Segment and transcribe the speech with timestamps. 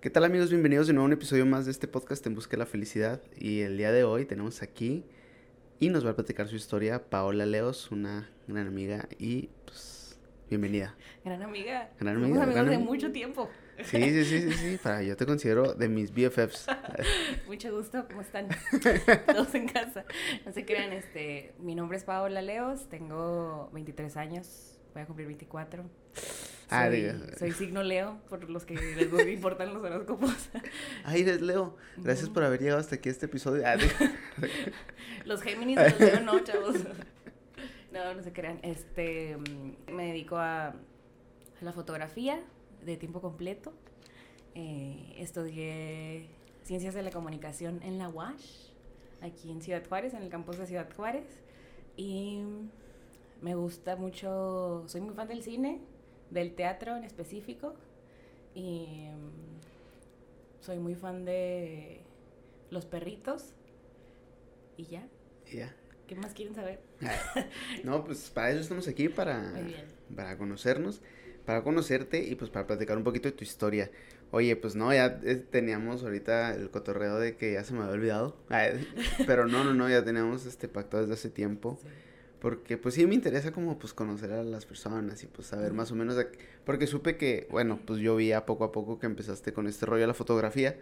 [0.00, 0.48] ¿Qué tal amigos?
[0.48, 3.20] Bienvenidos de nuevo a un episodio más de este podcast En Busca de la Felicidad.
[3.36, 5.04] Y el día de hoy tenemos aquí
[5.78, 10.18] y nos va a platicar su historia Paola Leos, una gran amiga y pues
[10.48, 10.96] bienvenida.
[11.22, 11.90] Gran amiga.
[12.00, 13.50] Gran Somos amiga, amigos gran de mucho tiempo.
[13.84, 14.78] Sí, sí, sí, sí, sí.
[14.82, 16.66] Para, yo te considero de mis BFFs.
[17.46, 18.48] Mucho gusto, ¿cómo están?
[19.26, 20.06] Todos en casa.
[20.46, 25.26] No se crean, este, mi nombre es Paola Leos, tengo 23 años, voy a cumplir
[25.26, 25.84] 24.
[26.70, 27.16] Ah, Soy, diga.
[27.38, 30.50] soy signo Leo, por los que les importan los horóscopos.
[31.04, 31.76] Ay, eres Leo.
[31.96, 33.64] Gracias por haber llegado hasta aquí a este episodio.
[33.66, 33.76] Ah.
[35.24, 36.76] Los Géminis los Leo no, chavos.
[37.92, 38.60] No, no se crean.
[38.62, 40.74] Este, mm, me dedico a, a
[41.60, 42.40] la fotografía
[42.84, 43.72] de tiempo completo.
[44.54, 46.28] Eh, estudié
[46.62, 48.70] Ciencias de la Comunicación en la UASH,
[49.22, 51.24] aquí en Ciudad Juárez, en el campus de Ciudad Juárez.
[51.96, 52.42] Y
[53.42, 55.80] me gusta mucho, soy muy fan del cine,
[56.30, 57.74] del teatro en específico.
[58.54, 62.00] Y mm, soy muy fan de
[62.70, 63.52] los perritos.
[64.76, 65.06] Y ya.
[65.52, 65.74] Ya.
[66.06, 66.80] ¿Qué más quieren saber?
[67.02, 67.46] Ah,
[67.84, 69.54] No, pues para eso estamos aquí, para,
[70.16, 71.02] para conocernos,
[71.46, 73.90] para conocerte y pues para platicar un poquito de tu historia.
[74.32, 77.92] Oye, pues no, ya eh, teníamos ahorita el cotorreo de que ya se me había
[77.94, 78.36] olvidado.
[79.26, 81.78] Pero no, no, no, ya teníamos este pacto desde hace tiempo.
[81.82, 81.88] Sí.
[82.40, 85.92] Porque pues sí me interesa como pues conocer a las personas y pues saber más
[85.92, 86.28] o menos, de-
[86.64, 89.86] porque supe que, bueno, pues yo vi a poco a poco que empezaste con este
[89.86, 90.78] rollo de la fotografía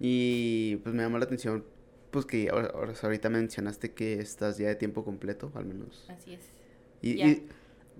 [0.00, 1.64] y pues me llamó la atención
[2.10, 6.08] pues que ahora, ahorita mencionaste que estás ya de tiempo completo, al menos.
[6.08, 6.40] Así es.
[7.02, 7.48] ¿Y, y,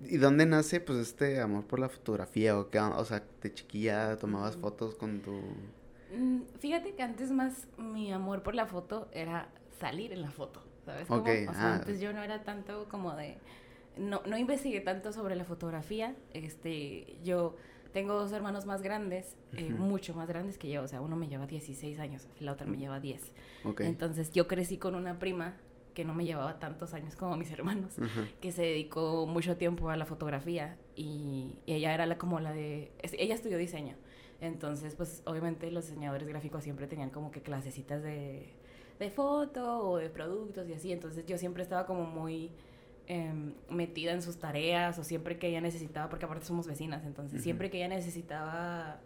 [0.05, 4.17] y dónde nace pues este amor por la fotografía o qué, o sea, de chiquilla
[4.17, 4.61] tomabas Ujú.
[4.61, 5.31] fotos con tu...
[6.15, 9.49] Mm, Fíjate que antes más mi amor por la foto era
[9.79, 11.07] salir en la foto, ¿sabes?
[11.07, 11.21] cómo?
[11.21, 11.75] Ok, O sea, ah.
[11.75, 13.37] antes yo no era tanto como de...
[13.97, 16.15] No, no investigué tanto sobre la fotografía.
[16.33, 17.55] Este, yo
[17.91, 19.83] tengo dos hermanos más grandes, eh, Ujú.
[19.83, 20.83] mucho más grandes que yo.
[20.83, 23.31] O sea, uno me lleva 16 años, la otra me lleva 10.
[23.65, 23.81] Ok.
[23.81, 25.55] Entonces yo crecí con una prima
[25.95, 27.97] que no me llevaba tantos años como mis hermanos.
[27.99, 28.25] Ajá.
[28.39, 32.53] que se dedicó mucho tiempo a la fotografía y, y ella era la, como la
[32.53, 32.91] de...
[33.01, 33.95] es- ella estudió diseño.
[34.39, 38.53] Entonces, pues obviamente los diseñadores gráficos siempre tenían como que clasecitas de,
[38.99, 40.91] de foto o de productos y así.
[40.91, 42.51] Entonces yo siempre estaba como muy
[43.07, 47.41] em, metida en sus tareas o siempre que ella necesitaba, porque aparte somos vecinas, entonces
[47.41, 48.99] siempre que ella necesitaba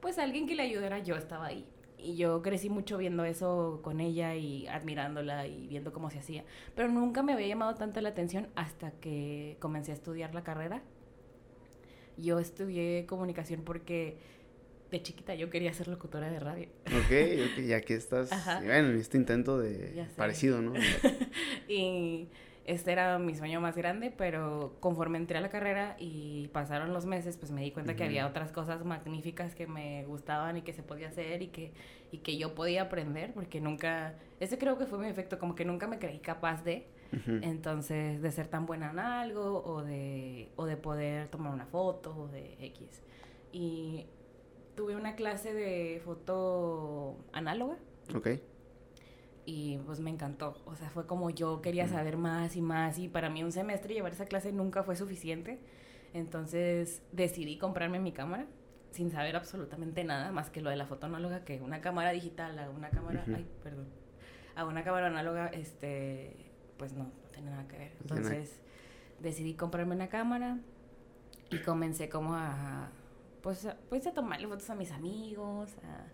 [0.00, 1.66] pues alguien que le ayudara, yo estaba ahí.
[2.00, 6.44] Y yo crecí mucho viendo eso con ella y admirándola y viendo cómo se hacía.
[6.76, 10.82] Pero nunca me había llamado tanto la atención hasta que comencé a estudiar la carrera.
[12.16, 14.18] Yo estudié comunicación porque
[14.90, 16.68] de chiquita yo quería ser locutora de radio.
[16.86, 17.12] Ok,
[17.52, 18.60] ok, ya que estás, Ajá.
[18.60, 20.72] bueno, en este intento de parecido, ¿no?
[21.68, 22.28] Y
[22.68, 27.06] este era mi sueño más grande, pero conforme entré a la carrera y pasaron los
[27.06, 30.74] meses, pues me di cuenta que había otras cosas magníficas que me gustaban y que
[30.74, 31.72] se podía hacer y que,
[32.12, 35.64] y que yo podía aprender, porque nunca, ese creo que fue mi efecto, como que
[35.64, 36.86] nunca me creí capaz de,
[37.40, 42.14] entonces, de ser tan buena en algo o de, o de poder tomar una foto
[42.14, 43.00] o de X.
[43.50, 44.04] Y
[44.78, 47.76] tuve una clase de foto análoga
[48.14, 48.28] Ok.
[49.44, 50.54] y pues me encantó.
[50.66, 53.92] O sea, fue como yo quería saber más y más y para mí un semestre
[53.92, 55.58] llevar esa clase nunca fue suficiente.
[56.14, 58.46] Entonces decidí comprarme mi cámara
[58.92, 62.56] sin saber absolutamente nada más que lo de la foto análoga, que una cámara digital
[62.60, 63.88] a una cámara, ay, perdón,
[64.54, 66.36] a una cámara análoga, este,
[66.76, 67.92] pues no, no tiene nada que ver.
[68.00, 68.60] Entonces
[69.18, 70.58] decidí comprarme una cámara
[71.50, 72.92] y comencé como a,
[73.48, 76.04] pues, pues a tomarle fotos a mis amigos, a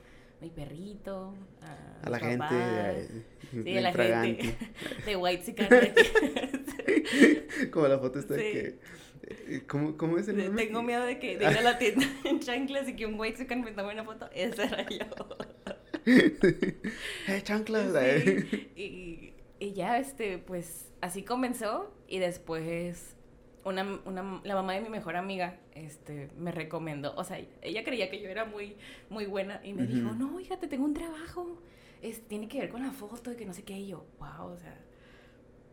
[0.40, 3.08] mi perrito, a, A la gente, eh,
[3.50, 4.56] Sí, a la gente
[5.06, 5.52] de White
[7.72, 8.52] Como la foto esta de Sí.
[8.52, 8.78] que...
[9.56, 10.62] eh, ¿Cómo, cómo es el meme?
[10.64, 13.44] Tengo miedo de que de ir a la tienda en chanclas y que un White
[13.56, 14.30] me tome una foto.
[14.32, 15.04] Esa era yo.
[16.06, 17.92] eh, chanclas.
[17.96, 18.46] eh.
[18.76, 21.92] Sí, y, y ya, este, pues así comenzó.
[22.06, 23.16] Y después
[23.64, 27.14] una, una, la mamá de mi mejor amiga este, me recomendó.
[27.16, 28.76] O sea, ella creía que yo era muy,
[29.10, 29.60] muy buena.
[29.64, 31.58] Y me dijo, no, fíjate, tengo un trabajo.
[32.02, 33.78] Es, tiene que ver con la foto y que no sé qué.
[33.78, 34.76] Y yo, wow, o sea,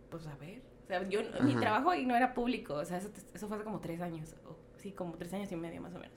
[0.09, 0.61] pues a ver.
[0.85, 1.59] O sea, yo, mi Ajá.
[1.59, 2.75] trabajo ahí no era público.
[2.75, 4.35] O sea, eso, eso fue hace como tres años.
[4.47, 6.15] o- sí, como tres años y medio más o menos.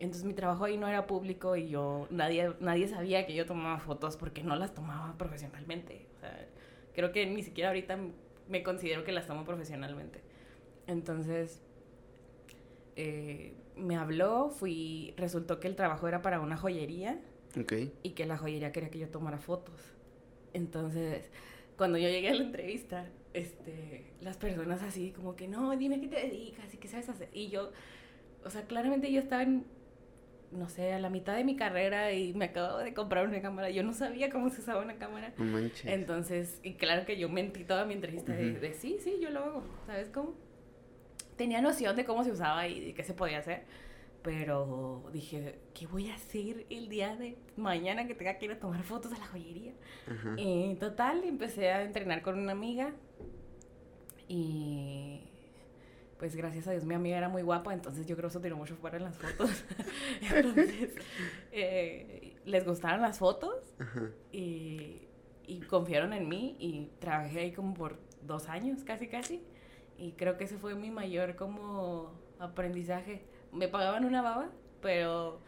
[0.00, 3.78] Entonces mi trabajo ahí no era público y yo, nadie, nadie sabía que yo tomaba
[3.78, 6.06] fotos porque no las tomaba profesionalmente.
[6.16, 6.48] O sea,
[6.94, 7.98] creo que ni siquiera ahorita
[8.48, 10.20] me considero que las tomo profesionalmente.
[10.86, 11.62] Entonces,
[12.96, 17.20] eh, me habló, fui, resultó que el trabajo era para una joyería
[17.58, 17.72] Ok.
[18.02, 19.80] y que la joyería quería que yo tomara fotos.
[20.52, 21.30] Entonces,
[21.76, 26.08] cuando yo llegué a la entrevista, este, las personas así como que, no, dime qué
[26.08, 27.28] te dedicas y qué sabes hacer.
[27.32, 27.70] Y yo,
[28.44, 29.64] o sea, claramente yo estaba en
[30.52, 33.70] no sé, a la mitad de mi carrera y me acabo de comprar una cámara.
[33.70, 35.32] Yo no sabía cómo se usaba una cámara.
[35.38, 35.86] Manches.
[35.86, 39.62] Entonces, y claro que yo mentí toda mi entrevista de, sí, sí, yo lo hago.
[39.86, 40.34] ¿Sabes cómo?
[41.36, 43.64] Tenía noción de cómo se usaba y de qué se podía hacer.
[44.22, 48.58] Pero dije, ¿qué voy a hacer el día de mañana que tenga que ir a
[48.58, 49.72] tomar fotos a la joyería?
[50.06, 50.34] Ajá.
[50.36, 52.92] Y total, empecé a entrenar con una amiga
[54.28, 55.20] y
[56.18, 58.56] pues gracias a Dios mi amiga era muy guapa, entonces yo creo que eso tiró
[58.56, 59.64] mucho fuera en las fotos.
[60.20, 60.94] entonces,
[61.50, 63.74] eh, les gustaron las fotos
[64.30, 65.08] y,
[65.48, 69.42] y confiaron en mí y trabajé ahí como por dos años, casi, casi.
[69.98, 73.22] Y creo que ese fue mi mayor como aprendizaje.
[73.52, 74.50] Me pagaban una baba,
[74.80, 75.40] pero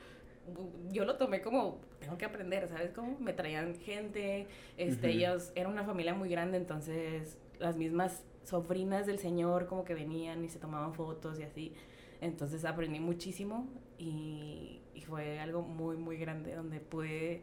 [0.90, 3.18] yo lo tomé como, tengo que aprender, ¿sabes cómo?
[3.18, 4.46] Me traían gente,
[4.76, 9.94] este, ellos, era una familia muy grande, entonces las mismas sobrinas del señor como que
[9.94, 11.72] venían y se tomaban fotos y así.
[12.20, 13.68] Entonces aprendí muchísimo
[13.98, 17.42] y, y fue algo muy, muy grande donde pude,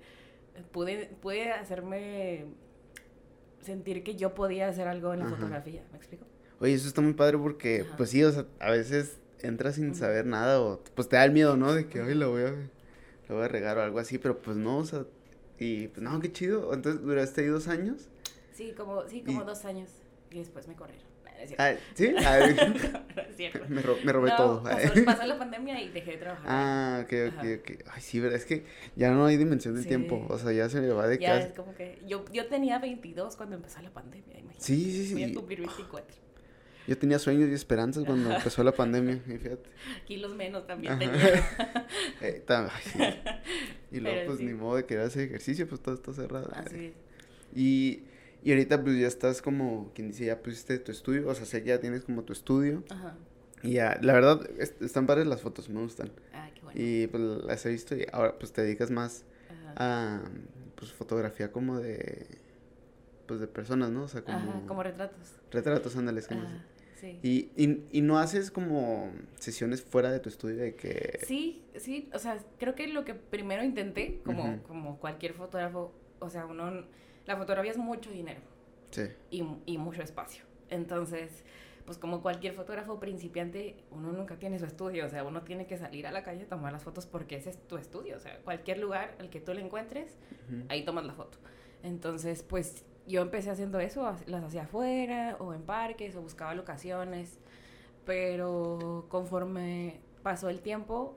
[0.72, 2.46] pude, pude hacerme
[3.62, 6.26] sentir que yo podía hacer algo en la fotografía, ¿me explico?
[6.62, 7.98] Oye, eso está muy padre porque, Ajá.
[7.98, 11.32] pues sí, o sea, a veces entras sin saber nada o pues te da el
[11.32, 11.74] miedo, ¿no?
[11.74, 12.52] De que, hoy lo voy a,
[13.28, 15.06] lo voy a regar o algo así, pero pues no, o sea,
[15.58, 16.74] y pues no, qué chido.
[16.74, 18.08] Entonces, ¿duraste ahí dos años?
[18.54, 19.90] Sí, como, sí, como Y- dos años
[20.30, 21.10] y después me corrieron.
[21.42, 21.56] No, no.
[21.58, 22.14] Ah, ¿sí?
[22.20, 22.38] Ah,
[23.16, 23.66] No es cierto.
[23.68, 24.62] me, ro- me robé todo.
[24.62, 26.46] Pasó, pasó la pandemia y dejé de trabajar.
[26.48, 27.48] Ah, ok, ok, Ajá.
[27.60, 27.72] ok.
[27.92, 28.64] Ay, sí, verdad, es que
[28.96, 29.90] ya no hay dimensión del Sí.
[29.90, 30.24] tiempo.
[30.30, 31.48] O sea, ya se me va de ya casa.
[31.48, 34.64] es como que yo, yo tenía 22 cuando empezó la pandemia, imagínate.
[34.64, 35.34] Sí, sí, Voy a sí.
[35.34, 36.16] cumplir 24.
[36.88, 39.70] Yo tenía sueños y esperanzas cuando empezó la pandemia, y fíjate.
[40.06, 41.16] Kilos menos también tenía.
[42.22, 43.00] Eh, tam- ay, sí.
[43.92, 44.46] Y luego, Pero pues, sí.
[44.46, 46.50] ni modo de querer hacer ejercicio, pues todo está cerrado.
[46.54, 46.94] Así es.
[47.56, 48.04] Y,
[48.44, 51.64] y ahorita, pues, ya estás como, quien dice, ya pusiste tu estudio, o sea, sé,
[51.64, 52.84] ya tienes como tu estudio.
[52.90, 53.16] Ajá.
[53.64, 56.12] Y ya, la verdad, es- están padres las fotos, me gustan.
[56.34, 56.80] Ah, qué bueno.
[56.82, 59.74] Y, pues, las he visto y ahora, pues, te dedicas más Ajá.
[59.78, 60.22] a,
[60.76, 62.28] pues, fotografía como de,
[63.28, 64.04] pues, de personas, ¿no?
[64.04, 65.34] O sea, como, Ajá, como retratos.
[65.52, 66.56] retratos, ándales, que no sé.
[67.02, 67.20] Sí.
[67.24, 71.20] Y, y, y no haces como sesiones fuera de tu estudio de que...
[71.26, 74.62] Sí, sí, o sea, creo que lo que primero intenté, como, Ujú.
[74.64, 76.86] como cualquier fotógrafo, o sea, uno,
[77.26, 78.42] la fotografía es mucho dinero
[78.92, 79.04] Sí.
[79.32, 80.44] y, y mucho espacio.
[80.70, 81.44] Entonces,
[81.86, 85.78] pues como cualquier fotógrafo principiante, uno nunca tiene su estudio, o sea, uno tiene que
[85.78, 88.38] salir a la calle a tomar las fotos porque ese es tu estudio, o sea,
[88.44, 90.12] cualquier lugar al que tú le encuentres,
[90.50, 90.66] Ujú.
[90.70, 91.40] ahí tomas la foto.
[91.84, 97.40] Entonces, pues yo empecé haciendo eso, las hacía afuera o en parques o buscaba locaciones,
[98.06, 101.16] pero conforme pasó el tiempo,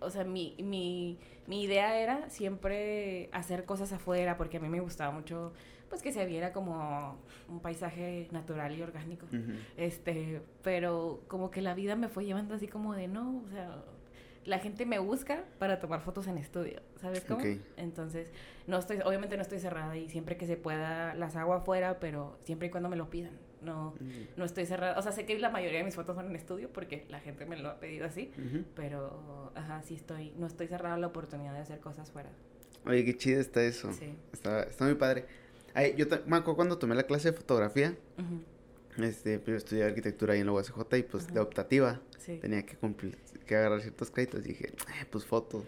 [0.00, 4.80] o sea, mi, mi, mi idea era siempre hacer cosas afuera porque a mí me
[4.80, 5.52] gustaba mucho,
[5.88, 7.16] pues que se viera como
[7.48, 9.26] un paisaje natural y orgánico.
[9.76, 13.82] Este, pero como que la vida me fue llevando así como de no, o sea,
[14.44, 17.40] la gente me busca para tomar fotos en estudio, ¿sabes cómo?
[17.40, 17.58] Ok.
[17.76, 18.30] Entonces,
[18.66, 22.38] no estoy, obviamente no estoy cerrada y siempre que se pueda las hago afuera, pero
[22.44, 23.32] siempre y cuando me lo pidan.
[23.60, 23.94] No,
[24.36, 24.96] no estoy cerrada.
[24.98, 27.44] O sea, sé que la mayoría de mis fotos son en estudio porque la gente
[27.44, 28.30] me lo ha pedido así,
[28.76, 32.30] pero ajá, sí estoy, no estoy cerrada a la oportunidad de hacer cosas fuera.
[32.86, 33.92] Oye, qué chido está eso.
[33.92, 34.14] Sí.
[34.32, 35.26] Está, está muy padre.
[35.74, 40.34] Ay, yo me acuerdo cuando tomé la clase de fotografía, Ujú, este, primero estudié arquitectura
[40.34, 44.10] ahí en la UACJ y pues de optativa Sí, tenía que cumplir, que agarrar ciertos
[44.12, 45.64] créditos y dije, "Eh, pues foto.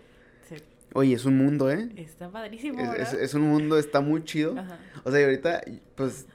[0.49, 0.55] sí.
[0.95, 1.89] Oye, es un mundo, ¿eh?
[1.97, 4.57] Está padrísimo, Es, es- es un mundo, está muy chido.
[4.59, 4.79] Ajá.
[5.05, 5.63] O sea, y ahorita,
[5.97, 6.27] pues,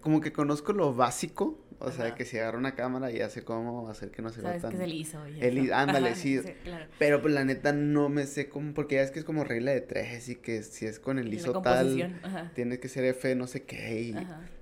[0.00, 2.14] como que conozco lo básico, o sea, Ajá.
[2.14, 4.70] que si agarro una cámara ya sé cómo hacer que no se vea tan...
[4.70, 5.02] que y
[5.40, 5.66] El eso.
[5.66, 6.40] i- ándale, Ajá, sí.
[6.62, 6.86] claro.
[7.00, 9.72] Pero pues la neta no me sé cómo, porque ya es que es como regla
[9.72, 13.04] de tres y que si es con el Y ISO tal, ajá, tiene que ser
[13.04, 14.14] F no sé qué y...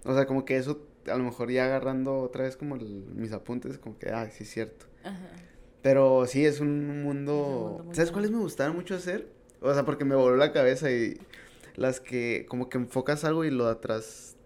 [0.05, 3.33] O sea, como que eso, a lo mejor ya agarrando otra vez como el- mis
[3.33, 4.87] apuntes, como que, ah, sí es cierto.
[5.05, 5.19] Ajá.
[5.83, 7.33] Pero sí, es un mundo...
[7.71, 9.29] mundo muy ¿Sabes cuáles me gustaron mucho hacer?
[9.61, 11.19] O sea, porque me voló la cabeza y
[11.77, 14.37] las que como que enfocas algo y lo de atrás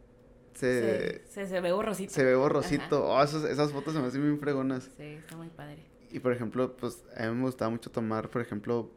[0.55, 2.13] se, Se, se, se ve borrosito.
[2.13, 3.07] se ve borrosito.
[3.07, 4.91] Oh, esos- esas fotos se me hacen bien fregonas.
[4.97, 5.85] Sí, está muy padre.
[6.11, 8.91] Y por ejemplo, pues a mí me gustaba mucho tomar, por ejemplo,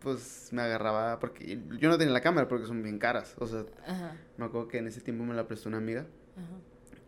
[0.00, 3.34] pues me agarraba, porque yo no tenía la cámara porque son bien caras.
[3.38, 6.06] O sea, Ajá, me acuerdo que en ese tiempo me la prestó una amiga.
[6.36, 6.46] ajá.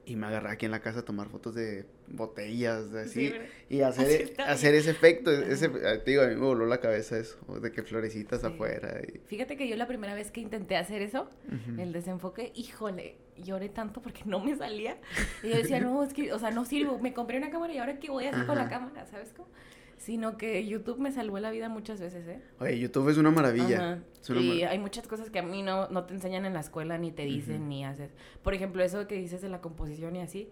[0.07, 3.37] Y me agarré aquí en la casa a tomar fotos de botellas, de Sí, así.
[3.69, 5.31] y hacer, Así está hacer ese efecto.
[5.31, 7.37] Ese, te digo, a mí me voló la cabeza eso.
[7.61, 8.47] De que florecitas Sí.
[8.47, 9.01] afuera.
[9.07, 11.29] Y, Fíjate que yo la primera vez que intenté hacer eso,
[11.79, 14.97] el desenfoque, híjole, lloré tanto porque no me salía.
[15.43, 16.99] Y yo decía, no, es que, o sea, no sirvo.
[16.99, 19.49] Me compré una cámara y ahora qué voy a hacer con la cámara, ¿sabes cómo?
[20.01, 22.41] Sino que YouTube me salvó la vida muchas veces, ¿eh?
[22.59, 23.77] Oye, YouTube es una maravilla.
[23.77, 23.99] Ajá.
[24.19, 26.55] Es una Y mar- hay muchas cosas que a mí no, no te enseñan en
[26.55, 28.11] la escuela, ni te dicen, ni haces.
[28.43, 30.49] Por ejemplo, eso que dices de la composición y así,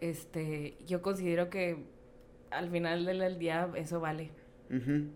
[0.00, 1.82] este, yo considero que
[2.50, 4.32] al final del día eso vale.
[4.70, 5.06] Ujú.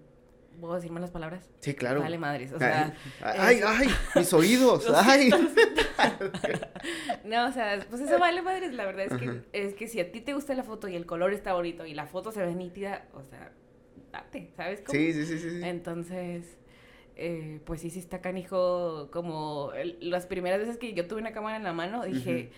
[0.59, 1.51] ¿Puedo decirme las palabras?
[1.61, 2.01] Sí, claro.
[2.01, 2.95] Vale madres, o sea...
[3.21, 3.89] ¡Ay, ay!
[4.15, 4.87] ¡Mis oídos!
[4.95, 5.29] ¡Ay!
[7.25, 10.11] no, o sea, pues eso vale madres, la verdad es que, es que si a
[10.11, 12.55] ti te gusta la foto y el color está bonito y la foto se ve
[12.55, 13.53] nítida, o sea,
[14.15, 14.99] date, ¿sabes cómo?
[14.99, 15.61] Sí, sí, sí, sí.
[15.63, 16.57] Entonces,
[17.17, 21.57] eh, pues sí, sí está canijo, como las primeras veces que yo tuve una cámara
[21.57, 22.51] en la mano, dije...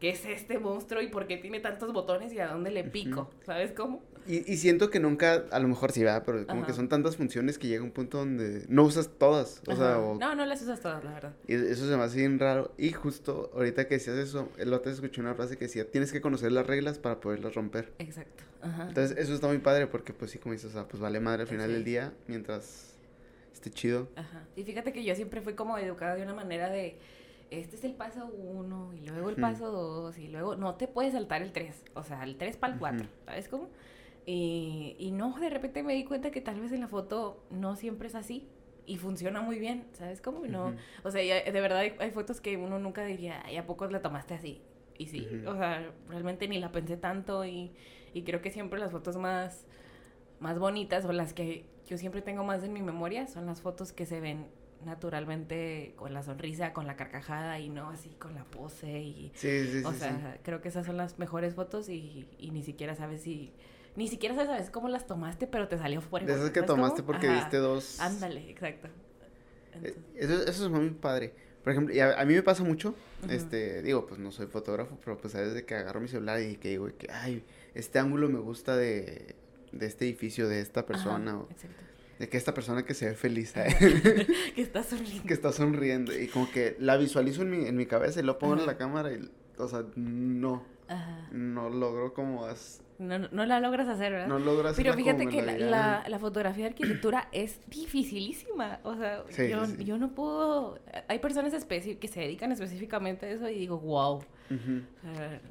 [0.00, 3.30] ¿qué es este monstruo y por qué tiene tantos botones y a dónde le pico?
[3.46, 4.02] ¿Sabes cómo?
[4.26, 7.16] Y, y, siento que nunca, a lo mejor sí va, pero como que son tantas
[7.16, 9.62] funciones que llega un punto donde no usas todas.
[9.66, 11.32] O sea, No, no las usas todas, la verdad.
[11.46, 12.72] Y eso se me hace bien raro.
[12.78, 16.20] Y justo ahorita que decías eso, el otro escuché una frase que decía, tienes que
[16.20, 17.92] conocer las reglas para poderlas romper.
[17.98, 18.44] Exacto.
[18.62, 18.88] Ajá.
[18.88, 21.42] Entonces, eso está muy padre porque, pues sí, como dices, o sea, pues vale madre
[21.42, 22.94] al final del día mientras
[23.52, 24.08] esté chido.
[24.16, 24.44] Ajá.
[24.56, 26.96] Y fíjate que yo siempre fui como educada de una manera de
[27.50, 31.12] este es el paso uno, y luego el paso dos, y luego no te puedes
[31.12, 33.68] saltar el tres, o sea, el tres para el cuatro, ¿sabes cómo?
[34.26, 37.76] Y, y no, de repente me di cuenta que tal vez en la foto no
[37.76, 38.48] siempre es así
[38.86, 40.46] y funciona muy bien, ¿sabes cómo?
[40.46, 44.02] No, o sea, de verdad hay, fotos que uno nunca diría, ¿y a poco la
[44.02, 44.62] tomaste así?
[44.96, 47.72] Y sí, o sea, realmente ni la pensé tanto y,
[48.12, 49.66] y creo que siempre las fotos más,
[50.40, 53.92] más bonitas o las que yo siempre tengo más en mi memoria son las fotos
[53.92, 54.46] que se ven
[54.84, 59.66] naturalmente con la sonrisa, con la carcajada y no así con la pose y sí,
[59.66, 63.22] sí, o sea, creo que esas son las mejores fotos y, y, ni siquiera sabes
[63.22, 63.52] si
[63.96, 66.26] ni siquiera sabes cómo las tomaste, pero te salió fuera.
[66.26, 68.00] De esas que tomaste porque diste dos.
[68.00, 68.88] Ándale, exacto.
[69.82, 71.34] Eh, eso, eso es muy padre.
[71.62, 72.94] Por ejemplo, y a, mí me pasa mucho,
[73.28, 76.56] este, digo, pues no soy fotógrafo, pero pues sabes de que agarro mi celular y
[76.56, 77.42] que digo que, ay,
[77.74, 79.34] este ángulo me gusta de,
[79.72, 81.38] de este edificio, de esta persona.
[81.38, 81.84] o, exacto
[82.18, 83.66] de que esta persona que se ve feliz, ¿eh?
[84.54, 85.26] que está sonriendo.
[85.26, 86.16] Que está sonriendo.
[86.16, 88.76] Y como que la visualizo en mi, en mi cabeza y lo pongo en la
[88.76, 90.64] cámara y, o sea, no.
[90.88, 91.28] Ajá.
[91.32, 92.46] No logro como...
[92.98, 94.28] No, no la logras hacer, ¿verdad?
[94.28, 98.80] No logras Pero fíjate que la, la, fotografía de arquitectura es dificilísima.
[98.84, 100.78] O sea, yo, yo no puedo...
[101.08, 104.22] Hay personas que se dedican específicamente a eso y digo, wow.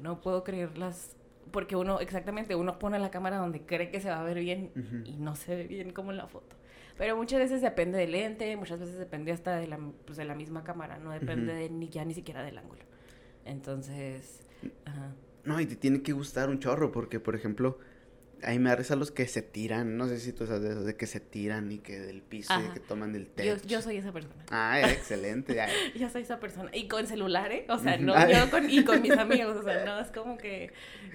[0.00, 1.16] no puedo creerlas
[1.50, 4.72] porque uno, exactamente, uno pone la cámara donde cree que se va a ver bien
[5.04, 6.56] y no se ve bien como en la foto.
[6.98, 10.34] Pero muchas veces depende del lente, muchas veces depende hasta de la, pues, de la
[10.34, 12.82] misma cámara, no depende de, ni ya ni siquiera del ángulo.
[13.44, 14.40] Entonces,
[14.84, 15.12] ajá.
[15.44, 17.78] No, y te tiene que gustar un chorro, porque, por ejemplo,
[18.44, 20.96] Ahí me a los que se tiran, no sé si tú sabes de eso, de
[20.96, 23.66] que se tiran y que del piso y que toman del techo.
[23.66, 24.44] Yo, soy esa persona.
[24.50, 25.56] Ah, excelente.
[25.94, 26.70] yo soy esa persona.
[26.74, 27.64] Y con celular, ¿eh?
[27.68, 30.72] O sea, no, yo con, y con mis amigos, o sea, no, es como que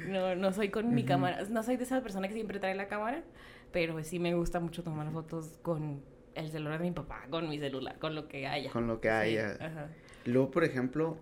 [0.08, 2.88] no, no soy con mi cámara, no soy de esa persona que siempre trae la
[2.88, 3.24] cámara,
[3.72, 6.02] pero sí me gusta mucho tomar fotos con
[6.34, 8.72] el celular de mi papá, con mi celular, con lo que haya.
[8.72, 9.90] Con lo que haya.
[10.26, 11.18] Luego, por ejemplo,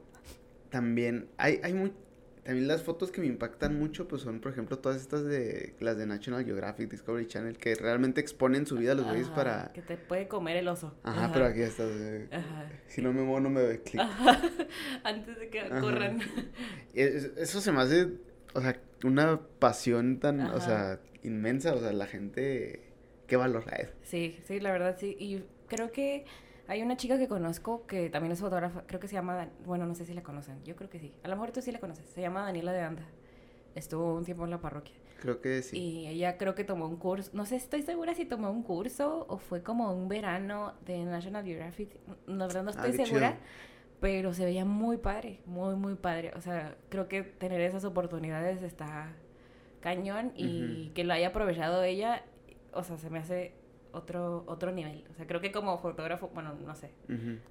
[0.70, 1.92] también hay, hay, muy,
[2.48, 5.98] también las fotos que me impactan mucho, pues son, por ejemplo, todas estas de las
[5.98, 9.74] de National Geographic, Discovery Channel, que realmente exponen su vida a los güeyes para...
[9.74, 10.96] Que te puede comer el oso.
[11.04, 11.92] Ajá, pero aquí estás.
[12.88, 14.02] Si no me muevo, no me ve clic.
[15.04, 16.22] Antes de que corran.
[16.94, 18.14] Eso se me hace,
[18.54, 22.94] o sea, una pasión tan, o sea, inmensa, o sea, la gente,
[23.28, 25.18] qué valor la Sí, sí, la verdad, sí.
[25.20, 26.24] Y creo que
[26.68, 29.96] hay una chica que conozco que también es fotógrafa, creo que se llama, bueno, no
[29.96, 31.14] sé si la conocen, yo creo que sí.
[31.24, 33.04] A lo mejor tú sí la conoces, se llama Daniela de Anda.
[33.76, 34.96] Estuvo un tiempo en la parroquia.
[35.20, 35.78] Creo que sí.
[35.78, 39.26] Y ella creo que tomó un curso, no sé, estoy segura si tomó un curso
[39.30, 41.90] o fue como un verano de National Geographic,
[42.28, 43.38] la verdad no estoy ah, segura,
[44.02, 46.34] pero se veía muy padre, muy, muy padre.
[46.36, 49.14] O sea, creo que tener esas oportunidades está
[49.80, 52.24] cañón y que lo haya aprovechado ella,
[52.74, 53.54] o sea, se me hace
[53.98, 55.04] otro, otro nivel.
[55.12, 56.92] O sea, creo que como fotógrafo, bueno, no sé.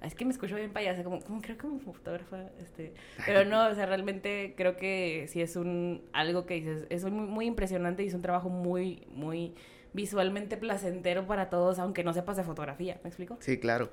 [0.01, 2.93] Es que me escucho bien payasa, como, como creo como fotógrafa, este.
[3.25, 7.27] Pero no, o sea, realmente creo que sí es un, algo que dices, es muy,
[7.27, 9.53] muy impresionante y es un trabajo muy, muy
[9.93, 13.37] visualmente placentero para todos, aunque no sepas de fotografía, ¿me explico?
[13.39, 13.91] Sí, claro.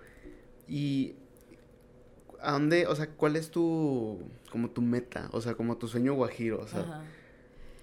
[0.68, 1.14] Y
[2.44, 4.20] ¿a dónde, o sea, cuál es tu,
[4.50, 7.02] como tu meta, o sea, como tu sueño guajiro, o sea,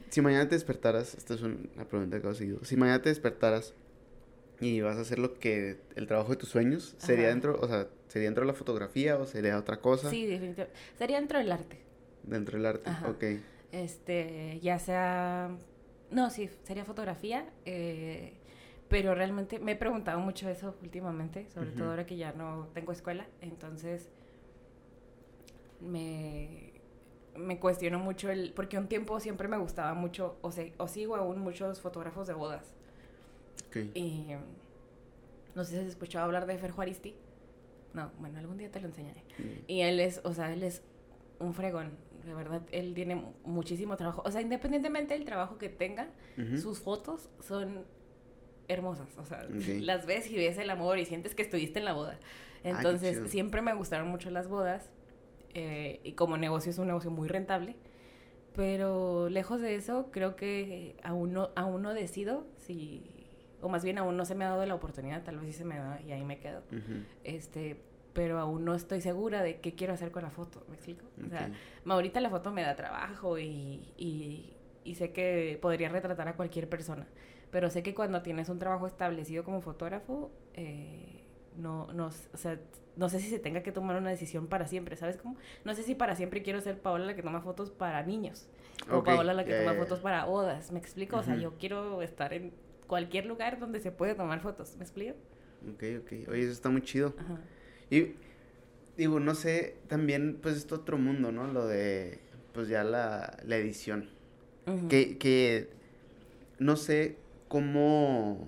[0.10, 3.74] si mañana te despertaras, esta es una pregunta que he seguido, si mañana te despertaras
[4.62, 7.88] y vas a hacer lo que el trabajo de tus sueños sería dentro, o sea,
[8.08, 10.10] sería dentro de la fotografía o sería otra cosa.
[10.10, 10.80] Sí, definitivamente.
[10.98, 11.80] Sería dentro del arte.
[12.24, 13.24] Dentro del arte, ok.
[13.72, 15.50] Este, ya sea,
[16.12, 18.34] no, sí, sería fotografía, eh,
[18.88, 22.91] pero realmente me he preguntado mucho eso últimamente, sobre todo ahora que ya no tengo
[22.91, 24.10] escuela, entonces
[25.80, 26.74] me,
[27.36, 31.15] me cuestiono mucho el, porque un tiempo siempre me gustaba mucho, o, sea, o sigo
[31.15, 32.75] aún muchos fotógrafos de bodas.
[33.93, 34.27] Y
[35.55, 37.15] no sé si has escuchado hablar de Fer Juaristi.
[37.93, 39.24] No, bueno, algún día te lo enseñaré.
[39.38, 39.63] Mm.
[39.67, 40.81] Y él es, o sea, él es
[41.39, 41.91] un fregón.
[42.25, 44.22] De verdad, él tiene muchísimo trabajo.
[44.25, 46.10] O sea, independientemente del trabajo que tenga,
[46.62, 47.84] sus fotos son
[48.67, 49.46] hermosas, o sea,
[49.79, 52.20] las ves y ves el amor y sientes que estuviste en la boda.
[52.63, 54.91] Ah, Entonces, siempre me gustaron mucho las bodas
[55.53, 57.75] eh, y como negocio es un negocio muy rentable,
[58.55, 63.21] pero lejos de eso, creo que aún no, aún no decido si,
[63.62, 65.65] o más bien aún no se me ha dado la oportunidad, tal vez sí se
[65.65, 66.63] me da y ahí me quedo.
[67.24, 67.82] Este,
[68.13, 71.06] pero aún no estoy segura de qué quiero hacer con la foto, ¿me explico?
[71.25, 71.51] O sea,
[71.86, 74.53] ahorita la foto me da trabajo y, y,
[74.84, 77.08] y, sé que podría retratar a cualquier persona,
[77.51, 81.24] pero sé que cuando tienes un trabajo establecido como fotógrafo, eh,
[81.58, 82.60] no, no, o sea,
[82.96, 85.38] no sé si se tenga que tomar una decisión para siempre, ¿sabes cómo?
[85.63, 88.48] No sé si para siempre quiero ser Paola la que toma fotos para niños
[88.89, 91.18] o Paola la que toma fotos para bodas, ¿me explico?
[91.18, 92.53] O sea, yo quiero estar en
[92.92, 95.16] cualquier lugar donde se puede tomar fotos, ¿me explico?
[95.74, 96.28] Ok, ok.
[96.28, 97.16] Oye, eso está muy chido.
[97.18, 97.40] Ajá.
[97.90, 98.16] Y
[98.98, 101.48] digo, no sé, también pues es otro mundo, ¿no?
[101.48, 102.20] Lo de
[102.52, 104.10] pues ya la, la edición.
[104.90, 105.70] que, que
[106.60, 107.16] no sé
[107.48, 108.46] cómo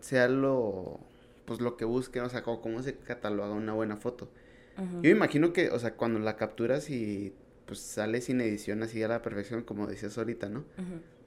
[0.00, 0.98] sea lo
[1.44, 4.28] pues lo que busquen, o sea, cómo, se cataloga una buena foto.
[4.78, 7.32] Yo me imagino que, o sea, cuando la capturas y
[7.66, 10.64] pues sale sin edición así a la perfección, como decías ahorita, ¿no?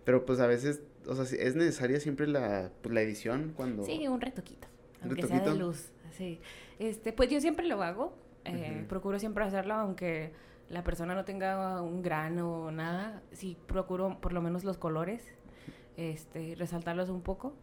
[0.04, 3.84] Pero pues a veces, o sea, es necesaria siempre la, pues, la edición cuando...
[3.84, 4.68] Sí, un retoquito,
[5.02, 6.40] aunque sea de luz, sí.
[6.80, 8.14] Este, pues yo siempre lo hago,
[8.46, 10.32] eh, procuro siempre hacerlo, aunque
[10.70, 15.24] la persona no tenga un grano o nada, sí procuro por lo menos los colores,
[15.98, 17.54] este, resaltarlos un poco.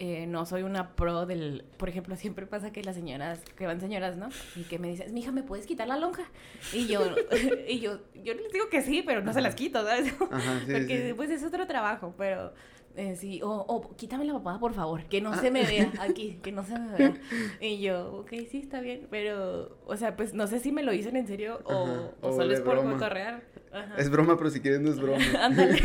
[0.00, 3.80] Eh, no soy una pro del, por ejemplo, siempre pasa que las señoras, que van
[3.80, 4.28] señoras, ¿no?
[4.54, 6.22] Y que me dicen, mija, ¿me puedes quitar la lonja?
[6.72, 7.00] Y yo,
[7.68, 10.12] y yo, yo les digo que sí, pero no se las quito, ¿sabes?
[10.18, 12.52] Porque pues es otro trabajo, pero
[12.94, 16.38] eh, sí, o, o, quítame la papada, por favor, que no se me vea aquí,
[16.44, 17.14] que no se me vea.
[17.60, 20.92] Y yo, ok, sí, está bien, pero, o sea, pues no sé si me lo
[20.92, 23.42] dicen en serio o, o, solo es por cotorrear.
[23.96, 25.24] Es broma, pero si quieres no es broma.
[25.40, 25.76] Ándale.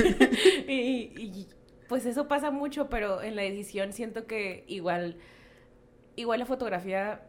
[0.67, 1.47] y,
[1.87, 5.17] pues eso pasa mucho, pero en la edición siento que igual,
[6.15, 7.27] igual la fotografía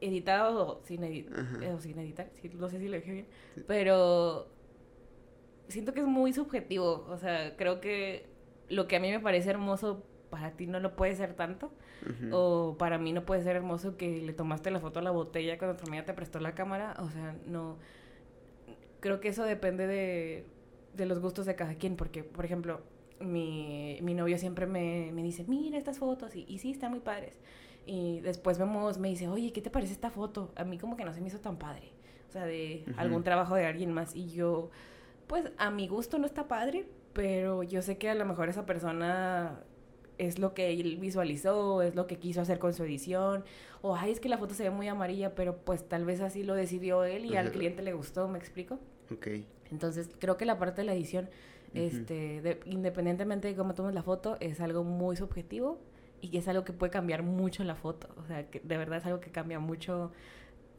[0.00, 3.26] editada o sin, o sin editar, no sé si lo dije bien,
[3.66, 4.48] pero
[5.68, 8.26] siento que es muy subjetivo, o sea, creo que
[8.68, 11.72] lo que a mí me parece hermoso para ti no lo puede ser tanto.
[12.32, 15.58] O para mí no puede ser hermoso que le tomaste la foto a la botella
[15.58, 16.96] cuando tu amiga te prestó la cámara.
[16.98, 17.78] O sea, no.
[19.00, 20.44] Creo que eso depende de,
[20.94, 21.96] de los gustos de cada quien.
[21.96, 22.80] Porque, por ejemplo,
[23.20, 26.34] mi, mi novio siempre me, me, dice: Mira estas fotos.
[26.34, 27.36] Y, y sí, están muy padres.
[27.86, 30.52] Y después vemos, me dice: Oye, ¿qué te parece esta foto?
[30.56, 31.92] A mí, como que no se me hizo tan padre.
[32.28, 34.16] O sea, de algún trabajo de alguien más.
[34.16, 34.70] Y yo,
[35.26, 38.66] pues a mi gusto no está padre, pero yo sé que a lo mejor esa
[38.66, 39.60] persona
[40.18, 43.44] es lo que él visualizó, es lo que quiso hacer con su edición,
[43.82, 46.42] o ay, es que la foto se ve muy amarilla, pero pues tal vez así
[46.42, 48.78] lo decidió él y al cliente le gustó, ¿me explico?
[49.12, 49.28] Ok.
[49.70, 51.28] Entonces, creo que la parte de la edición,
[51.74, 55.78] este, independientemente de cómo tomes la foto, es algo muy subjetivo
[56.20, 58.98] y que es algo que puede cambiar mucho la foto, o sea, que de verdad
[58.98, 60.12] es algo que cambia mucho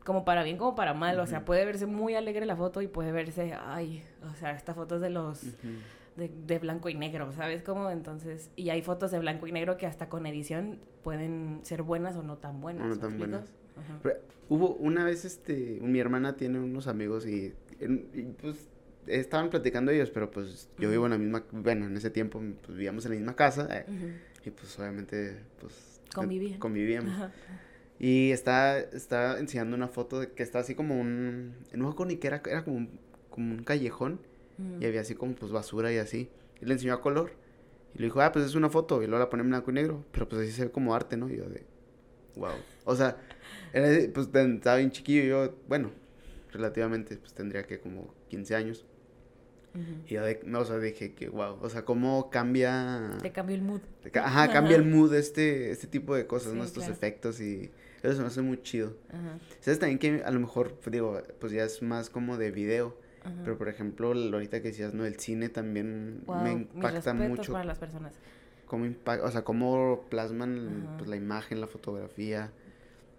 [0.03, 2.87] como para bien como para mal, o sea, puede verse muy alegre la foto y
[2.87, 5.41] puede verse, ay, o sea, esta foto es de los
[6.15, 7.89] de, blanco y negro, ¿sabes cómo?
[7.89, 12.15] Entonces, y hay fotos de blanco y negro que hasta con edición pueden ser buenas
[12.15, 12.87] o no tan buenas.
[12.87, 13.53] no tan buenas.
[14.47, 17.53] hubo una vez, este, mi hermana tiene unos amigos y,
[18.41, 18.69] pues
[19.07, 22.77] estaban platicando ellos, pero pues yo vivo en la misma, bueno, en ese tiempo pues
[22.77, 23.85] vivíamos en la misma casa eh,
[24.45, 26.01] y pues obviamente pues
[26.59, 27.13] convivíamos.
[27.97, 32.17] Y está, está enseñando una foto de que está así como un, no me ni
[32.17, 32.87] que era, era como
[33.35, 34.21] como un callejón
[34.79, 36.29] y había así como pues basura y así.
[36.61, 37.33] Y le enseñó a color.
[37.93, 39.03] Y le dijo, ah, pues es una foto.
[39.03, 40.05] Y luego la pone en blanco y negro.
[40.13, 41.29] Pero pues así se ve como arte, ¿no?
[41.29, 41.65] Y yo de,
[42.37, 42.53] wow.
[42.85, 43.17] O sea,
[44.13, 45.23] pues estaba bien chiquillo.
[45.23, 45.91] Y yo, bueno,
[46.53, 48.85] relativamente, pues tendría que como 15 años.
[50.07, 53.17] Y yo, de, o sea, dije que, wow, o sea, cómo cambia...
[53.21, 53.81] Te cambia el mood.
[54.13, 56.63] Ajá, cambia el mood este, este tipo de cosas, ¿no?
[56.63, 57.71] Estos efectos y
[58.03, 58.95] eso me hace muy chido.
[59.09, 59.39] Ajá.
[59.59, 62.97] ¿Sabes también que a lo mejor, digo, pues ya es más como de video?
[63.43, 65.05] Pero por ejemplo, ahorita que decías, ¿no?
[65.05, 67.53] El cine también me impacta mucho.
[67.53, 68.13] para las personas.
[68.67, 72.51] Cómo o sea, cómo plasman pues, la imagen, la fotografía.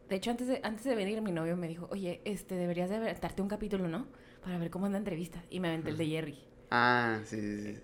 [0.08, 3.00] De hecho, antes de, antes de venir, mi novio me dijo, oye, este, deberías de
[3.00, 4.06] darte un capítulo, ¿no?
[4.46, 5.42] Para ver cómo anda la entrevista.
[5.50, 6.38] Y me aventé el de Jerry.
[6.70, 7.80] Ah, sí, sí, sí.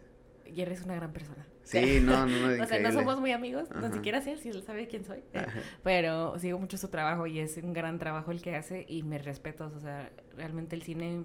[0.54, 1.44] Jerry es una gran persona.
[1.64, 2.62] Sí, no, no, no.
[2.62, 5.24] o sea, no somos muy amigos, no siquiera sé si él sabe quién soy.
[5.82, 9.18] Pero sigo mucho su trabajo y es un gran trabajo el que hace y me
[9.18, 9.72] respeto.
[9.74, 11.24] O sea, realmente el cine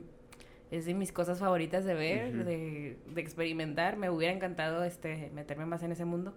[0.71, 3.95] es de mis cosas favoritas de ver, de, de, experimentar.
[3.95, 6.35] Me hubiera encantado este meterme más en ese mundo,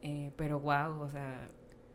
[0.00, 1.46] eh, pero wow, o sea,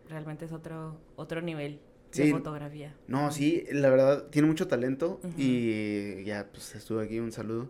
[0.08, 1.82] realmente es otro otro nivel
[2.24, 2.96] de fotografía.
[3.08, 7.70] No, sí, la verdad tiene mucho talento y ya pues estuve aquí un saludo.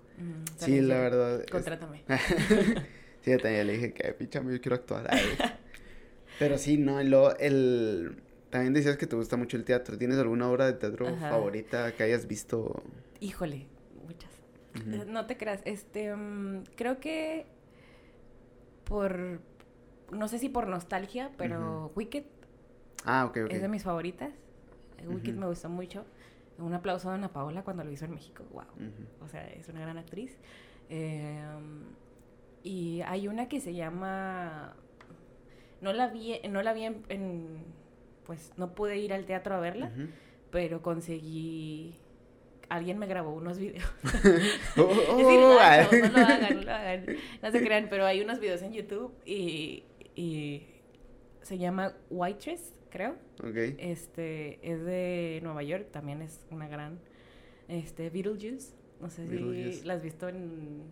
[0.57, 1.45] Sí, la verdad.
[1.51, 2.03] Contrátame.
[3.21, 5.09] sí, ya también le dije que pichame, yo quiero actuar.
[6.39, 8.21] Pero sí, no, luego el...
[8.49, 9.97] También decías que te gusta mucho el teatro.
[9.97, 11.29] ¿Tienes alguna obra de teatro Ajá.
[11.29, 12.83] favorita que hayas visto?
[13.19, 13.67] Híjole,
[14.05, 14.31] muchas.
[14.75, 17.45] Eh, No te creas, este, mm, creo que
[18.85, 19.39] por,
[20.11, 22.23] no sé si por nostalgia, pero Wicked
[23.05, 23.51] Ah, ok, ok.
[23.53, 24.33] es de mis favoritas.
[25.05, 25.39] Wicked Ujú.
[25.41, 26.05] me gustó mucho.
[26.57, 28.43] Un aplauso a Ana Paola cuando lo hizo en México.
[28.51, 28.63] Wow.
[29.21, 30.37] O sea, es una gran actriz.
[30.89, 31.37] Eh,
[32.63, 34.73] y hay una que se llama.
[35.81, 37.65] No la vi, no la vi en, en-
[38.25, 39.91] Pues no pude ir al teatro a verla,
[40.51, 41.95] pero conseguí.
[42.69, 43.85] Alguien me grabó unos videos.
[44.77, 45.87] Oh, oh, no lo hagan,
[46.55, 47.05] no lo hagan.
[47.43, 49.83] No se crean, pero hay unos videos en YouTube y,
[50.15, 50.65] y
[51.41, 53.15] se llama Waitress, creo.
[53.43, 53.75] Ok.
[53.77, 56.97] Este es de Nueva York, también es una gran
[57.67, 58.73] este Beetlejuice.
[59.01, 60.83] No sé si la has visto en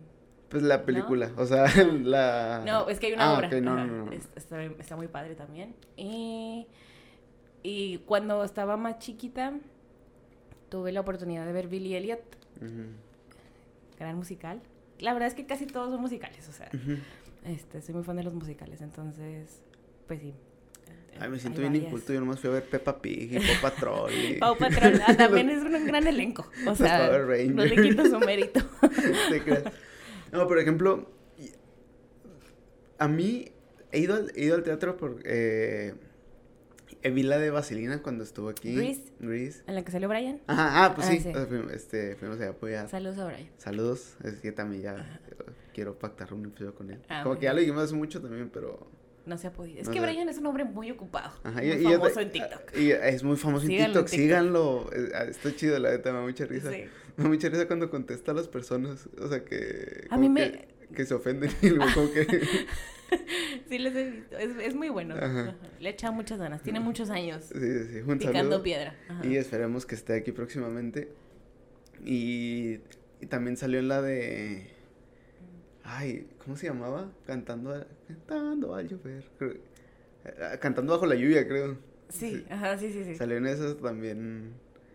[0.50, 1.64] Pues la película, o sea,
[2.02, 2.62] la...
[2.66, 3.48] No, es que hay una Ah, obra.
[3.48, 4.12] ok, no, no, no.
[4.12, 5.74] es- Está, está muy padre también.
[5.96, 6.66] Y,
[7.62, 9.54] y cuando estaba más chiquita,
[10.68, 12.20] tuve la oportunidad de ver Billy Elliot,
[12.60, 12.84] Ujú.
[13.98, 14.60] gran musical.
[14.98, 16.98] La verdad es que casi todos son musicales, o sea, Ujú.
[17.46, 19.62] este, soy muy fan de los musicales, entonces,
[20.06, 20.34] pues sí.
[21.20, 22.12] Ay, me Hay siento bien inculto.
[22.12, 24.12] Yo nomás fui a ver Peppa Pig y Paw Patrol.
[24.12, 26.50] y- Pau Patrol, ah, también es un gran elenco.
[26.66, 28.60] O sea, no le quito su mérito.
[29.30, 29.62] Te.
[30.32, 31.08] No, por ejemplo,
[32.98, 33.52] a mí
[33.92, 35.20] he ido al, he ido al teatro por...
[35.24, 35.94] Eh,
[37.12, 38.74] vi la de Vaselina cuando estuvo aquí.
[38.74, 39.12] Grease.
[39.20, 39.62] Grease.
[39.66, 40.40] En la que salió Brian.
[40.46, 41.32] Ajá, ah, pues Ah, sí.
[41.72, 42.88] este, fuimos a apoyar.
[42.88, 43.50] Saludos a Brian.
[43.58, 44.16] Saludos.
[44.24, 45.20] Es que también ya
[45.74, 47.00] quiero pactar un episodio con él.
[47.08, 48.90] Ah, Como que ya lo dijimos hace mucho también, pero...
[49.26, 49.80] No se ha podido.
[49.80, 50.04] Es No que sé.
[50.06, 51.32] Brian es un hombre muy ocupado.
[51.44, 52.76] Ajá, muy y, famoso te- en TikTok.
[52.76, 54.06] Y es muy famoso en TikTok.
[54.08, 54.90] Síganlo.
[55.14, 56.70] ah, Está chido, la neta, me da mucha risa.
[56.70, 56.84] Sí.
[57.16, 59.08] Me da mucha risa cuando contesta a las personas.
[59.20, 60.06] O sea, que.
[60.10, 62.26] A mí me- Que, que se ofenden y luego como que.
[63.68, 64.36] Sí, les he visto.
[64.38, 65.14] Es, es muy bueno.
[65.14, 65.26] Ajá.
[65.42, 65.56] Ajá.
[65.78, 66.62] Le echa muchos ganas.
[66.62, 67.98] Tiene muchos años Sí, sí.
[68.00, 68.62] Un picando saludo.
[68.62, 68.96] piedra.
[69.22, 71.08] Y esperemos que esté aquí próximamente.
[72.04, 72.80] Y,
[73.20, 74.66] y también salió en la de.
[75.84, 77.10] Ay, ¿cómo se llamaba?
[77.26, 79.24] Cantando, a- cantando al llover.
[79.38, 79.52] creo-
[80.24, 81.76] eh, Cantando bajo la lluvia, creo.
[82.08, 83.14] Sí, ajá, sí, sí, sí.
[83.16, 84.52] Salió en esas también.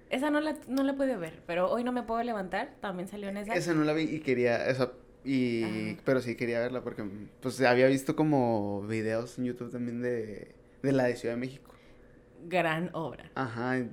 [0.09, 2.75] Esa no la, no la pude ver, pero hoy no me puedo levantar.
[2.81, 3.53] También salió en esa.
[3.53, 4.91] Esa no la vi y quería, o sea,
[5.23, 6.01] y, Ajá.
[6.05, 7.03] pero sí quería verla porque,
[7.41, 11.71] pues, había visto como videos en YouTube también de, de la de Ciudad de México.
[12.47, 13.29] Gran obra.
[13.35, 13.85] Ajá,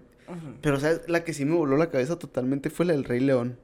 [0.62, 1.02] pero, ¿sabes?
[1.09, 3.59] La que sí me voló la cabeza totalmente fue la del Rey León,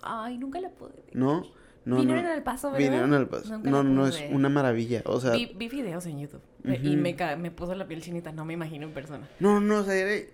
[0.00, 1.14] Ay, nunca la pude ver.
[1.16, 1.44] ¿no?
[1.84, 2.30] No, Vinieron no.
[2.32, 2.78] al paso, ¿verdad?
[2.86, 3.54] Vinieron al paso.
[3.58, 7.16] Nunca No, no, es una maravilla, o sea, Vi, vi videos en YouTube y me,
[7.38, 8.30] me puso la piel chinita.
[8.32, 9.28] No me imagino en persona.
[9.40, 10.24] no, no, o sea, era,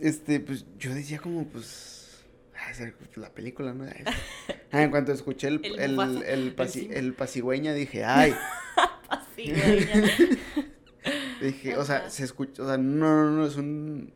[0.00, 3.84] este, pues, yo decía como, pues, ay, esa- la película, ¿no?
[4.70, 6.94] Ah, en cuanto escuché el, El el, el, el pasi- Simba.
[6.94, 8.32] el pasigüeña, dije, ay,
[9.08, 9.86] Así, güey.
[11.42, 14.12] dije, o sea, se escucha, o sea, no, no, no, es un,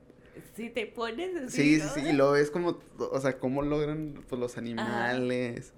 [0.55, 1.57] Si te pones así.
[1.79, 5.73] Sí, sí, sí, y lo ves como, o sea, cómo logran pues, los animales.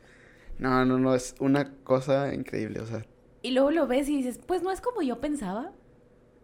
[0.59, 3.05] No, no, no, es una cosa increíble, o sea,
[3.42, 5.73] Y luego lo ves y dices, pues no es como yo pensaba.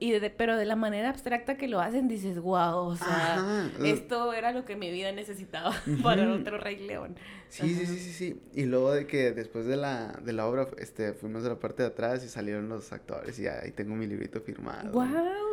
[0.00, 3.70] Y de- pero de la manera abstracta que lo hacen, dices, wow, o sea, Ajá,
[3.84, 5.72] esto era lo que mi vida necesitaba
[6.02, 6.40] para Ujú.
[6.42, 7.16] otro Rey León.
[7.48, 7.92] sí, sí, Ajá.
[7.92, 8.40] sí, sí, sí.
[8.54, 11.82] Y luego de que después de la, de la obra, este, fuimos a la parte
[11.84, 14.92] de atrás y salieron los actores y ahí tengo mi librito firmado.
[14.92, 15.06] ¡Wow!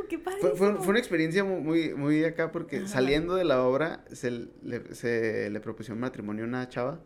[0.10, 0.40] ¡Qué padre!
[0.42, 2.88] Fue, fue, fue una experiencia mu- muy, muy acá porque Ajá.
[2.88, 7.00] saliendo de la obra se le, se le propusieron matrimonio a una chava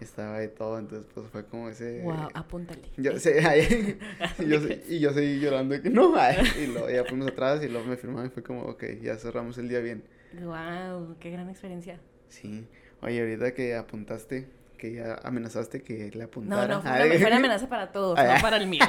[0.00, 2.02] y estaba ahí todo, entonces pues fue como ese...
[2.02, 2.28] ¡Wow!
[2.34, 2.82] Apúntale.
[2.96, 3.98] Yo, sé, ahí-
[4.38, 7.62] y, yo, y yo seguí llorando de que no, ay, y luego ya fuimos atrás
[7.64, 10.04] y luego me firmaron y fue como, ok, ya cerramos el día bien.
[10.42, 11.16] ¡Wow!
[11.20, 11.98] ¡Qué gran experiencia!
[12.28, 12.66] Sí,
[13.00, 16.66] oye, ahorita que apuntaste, que ya amenazaste que le No, apuntara.
[16.74, 18.34] no, fue una, Ay, fue una amenaza para todos, Ay.
[18.36, 18.84] no para el mío.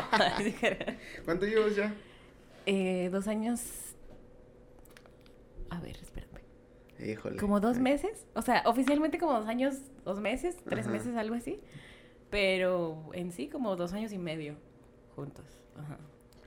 [1.23, 1.93] ¿Cuánto llevas ya?
[2.65, 3.61] Eh, dos años.
[5.69, 6.26] A ver, espérame.
[6.99, 7.37] Híjole.
[7.37, 8.25] Como dos meses.
[8.33, 10.91] O sea, oficialmente como dos años, dos meses, tres Ajá.
[10.95, 11.59] meses, algo así.
[12.29, 14.55] Pero en sí, como dos años y medio
[15.15, 15.45] juntos.
[15.77, 15.97] Ajá.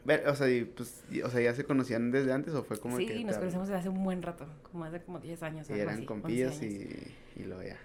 [0.05, 2.79] ver, o sea, y, pues, y- o sea, ¿ya se conocían desde antes o fue
[2.81, 5.43] como sí, que nos te- conocemos desde hace un buen rato, como hace como 10
[5.43, 5.69] años.
[5.71, 6.85] y eran así, compillas 11 años.
[7.37, 7.77] y, y luego ya.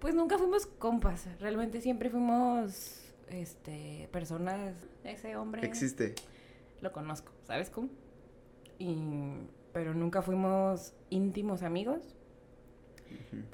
[0.00, 6.14] Pues nunca fuimos compas, realmente siempre fuimos este personas, ese hombre Existe.
[6.80, 7.88] lo conozco, ¿sabes cómo?
[8.78, 8.96] Y
[9.72, 12.16] pero nunca fuimos íntimos amigos.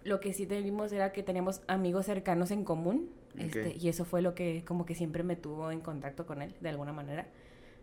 [0.04, 3.10] Lo que sí teníamos era que teníamos amigos cercanos en común.
[3.36, 6.54] Este, y eso fue lo que como que siempre me tuvo en contacto con él,
[6.60, 7.28] de alguna manera.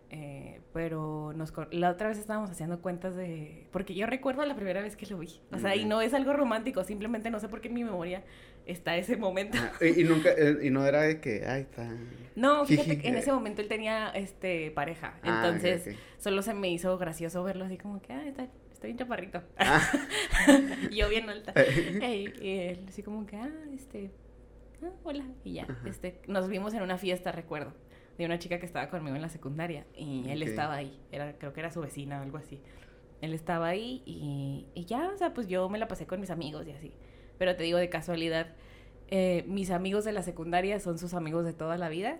[0.09, 3.67] Eh, pero nos, la otra vez estábamos haciendo cuentas de...
[3.71, 5.41] Porque yo recuerdo la primera vez que lo vi.
[5.51, 8.23] O sea, y no es algo romántico, simplemente no sé por qué en mi memoria
[8.65, 9.57] está ese momento.
[9.81, 11.89] y, nunca, eh, y no era de que, ay, está...
[12.35, 15.17] No, fíjate que en ese momento él tenía, este, pareja.
[15.23, 18.97] Ah, Entonces, solo se me hizo gracioso verlo así como que, ay, está, está bien
[18.97, 19.41] chaparrito.
[19.57, 19.81] Ah.
[20.91, 21.53] yo bien alta.
[21.81, 24.11] y él así como que, ah, este,
[24.83, 25.25] ah, hola.
[25.45, 27.73] Y ya, este, nos vimos en una fiesta, recuerdo
[28.17, 31.53] de una chica que estaba conmigo en la secundaria y él estaba ahí, era, creo
[31.53, 32.61] que era su vecina o algo así.
[33.21, 36.29] Él estaba ahí y, y, ya, o sea, pues yo me la pasé con mis
[36.29, 36.93] amigos y así.
[37.37, 38.53] Pero te digo de casualidad,
[39.07, 42.19] eh, mis amigos de la secundaria son sus amigos de toda la vida.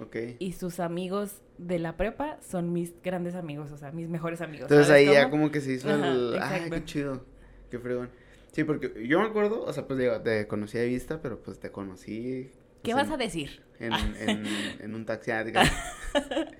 [0.00, 0.16] Ok.
[0.38, 4.70] Y sus amigos de la prepa son mis grandes amigos, o sea, mis mejores amigos.
[4.70, 6.38] Entonces ahí ya como que se hizo el...
[6.40, 7.24] ¡Ay, qué chido!
[7.70, 8.10] ¡Qué fregón!
[8.52, 11.58] Sí, porque yo me acuerdo, o sea, pues digo, te conocí de vista, pero pues
[11.58, 12.50] te conocí
[12.84, 13.62] ¿Qué vas a decir?
[13.80, 14.46] En, en,
[14.78, 15.72] en un taxi, ah, digamos.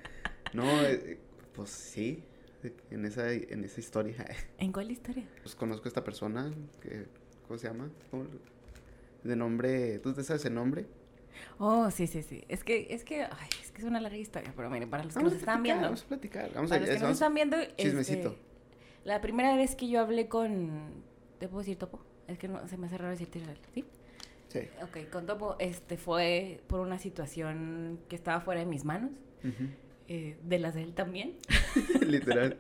[0.55, 1.19] No, eh,
[1.53, 2.23] pues sí,
[2.91, 4.25] en esa, en esa historia.
[4.59, 5.25] ¿En cuál historia?
[5.43, 7.07] Pues conozco a esta persona, que,
[7.47, 7.91] ¿cómo se llama?
[9.23, 10.87] De nombre, ¿tú te sabes el nombre?
[11.59, 12.45] Oh, sí, sí, sí.
[12.49, 15.15] Es que, es que, ay, es que es una larga historia, pero miren, para los
[15.15, 15.85] que nos están viendo.
[15.85, 18.29] Vamos a platicar, vamos para a, los que nos están viendo, chismecito.
[18.29, 18.39] Este,
[19.05, 21.03] la primera vez que yo hablé con,
[21.39, 22.01] ¿te puedo decir topo?
[22.29, 23.41] Es que no, se me hace raro decirte,
[23.75, 23.85] ¿sí?
[24.83, 29.11] Ok, con Topo este, fue por una situación que estaba fuera de mis manos.
[30.07, 31.37] Eh, de las de él también.
[32.07, 32.57] Literal.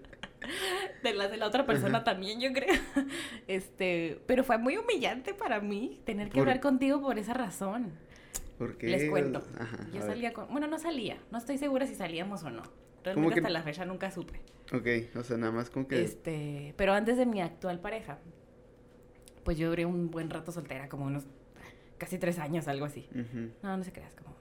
[1.04, 2.74] De las de la otra persona también, yo creo.
[3.46, 7.92] Este, pero fue muy humillante para mí tener que hablar contigo por esa razón.
[8.58, 8.88] ¿Por qué?
[8.88, 9.42] Les cuento.
[9.92, 10.48] yo salía con...
[10.48, 11.18] Bueno, no salía.
[11.30, 12.62] No estoy segura si salíamos o no.
[13.02, 14.40] Realmente hasta la fecha nunca supe.
[14.72, 16.02] Ok, o sea, nada más como que...
[16.02, 18.18] Este, pero antes de mi actual pareja,
[19.44, 21.24] pues yo duré un buen rato soltera, como unos
[21.98, 23.08] casi tres años, algo así.
[23.62, 24.34] No, no se creas, como,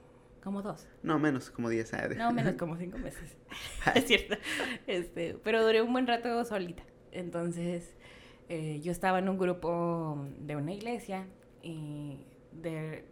[0.44, 0.86] como dos.
[1.02, 1.92] No, menos, como diez.
[1.94, 2.16] años.
[2.16, 3.36] no, menos, como cinco meses.
[3.94, 4.36] es cierto.
[4.86, 6.84] Este, pero duré un buen rato solita.
[7.10, 7.96] Entonces,
[8.48, 11.26] eh, yo estaba en un grupo de una iglesia
[11.62, 13.04] y de,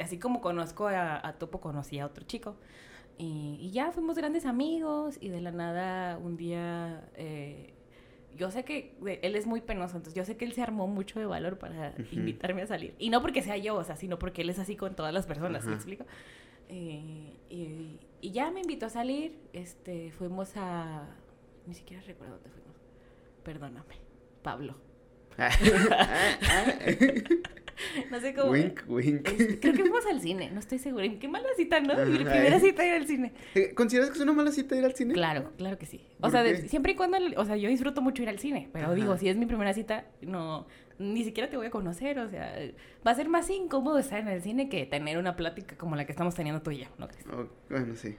[0.00, 2.56] así como conozco a, Topo, conocí a otro chico.
[3.16, 7.74] Y, y, ya fuimos grandes amigos y de la nada un día eh,
[8.36, 11.20] yo sé que él es muy penoso, entonces yo sé que él se armó mucho
[11.20, 12.94] de valor para invitarme a salir.
[12.98, 15.26] Y no porque sea yo, o sea, sino porque él es así con todas las
[15.26, 16.04] personas, ¿me explico?
[16.68, 21.06] Eh, y, y, ya me invitó a salir, este, fuimos a...
[21.66, 22.76] Ni siquiera recuerdo dónde fuimos.
[23.42, 23.96] Perdóname,
[24.42, 24.76] Pablo.
[28.10, 28.50] no sé cómo.
[28.50, 29.22] Wink, wink.
[29.60, 31.06] creo que fuimos al cine, no estoy segura.
[31.18, 31.94] Qué mala cita, ¿no?
[32.06, 33.32] Mi primera cita ir al cine.
[33.54, 35.14] Eh, ¿Consideras que es una mala cita ir al cine?
[35.14, 36.06] Claro, claro que sí.
[36.20, 39.16] O sea, siempre y cuando, o sea, yo disfruto mucho ir al cine, pero digo,
[39.16, 40.66] si es mi primera cita, no,
[40.98, 42.54] ni siquiera te voy a conocer, o sea,
[43.06, 46.04] va a ser más incómodo estar en el cine que tener una plática como la
[46.06, 47.26] que estamos teniendo tú y yo, ¿no crees?
[47.26, 48.16] Oh, bueno, sí.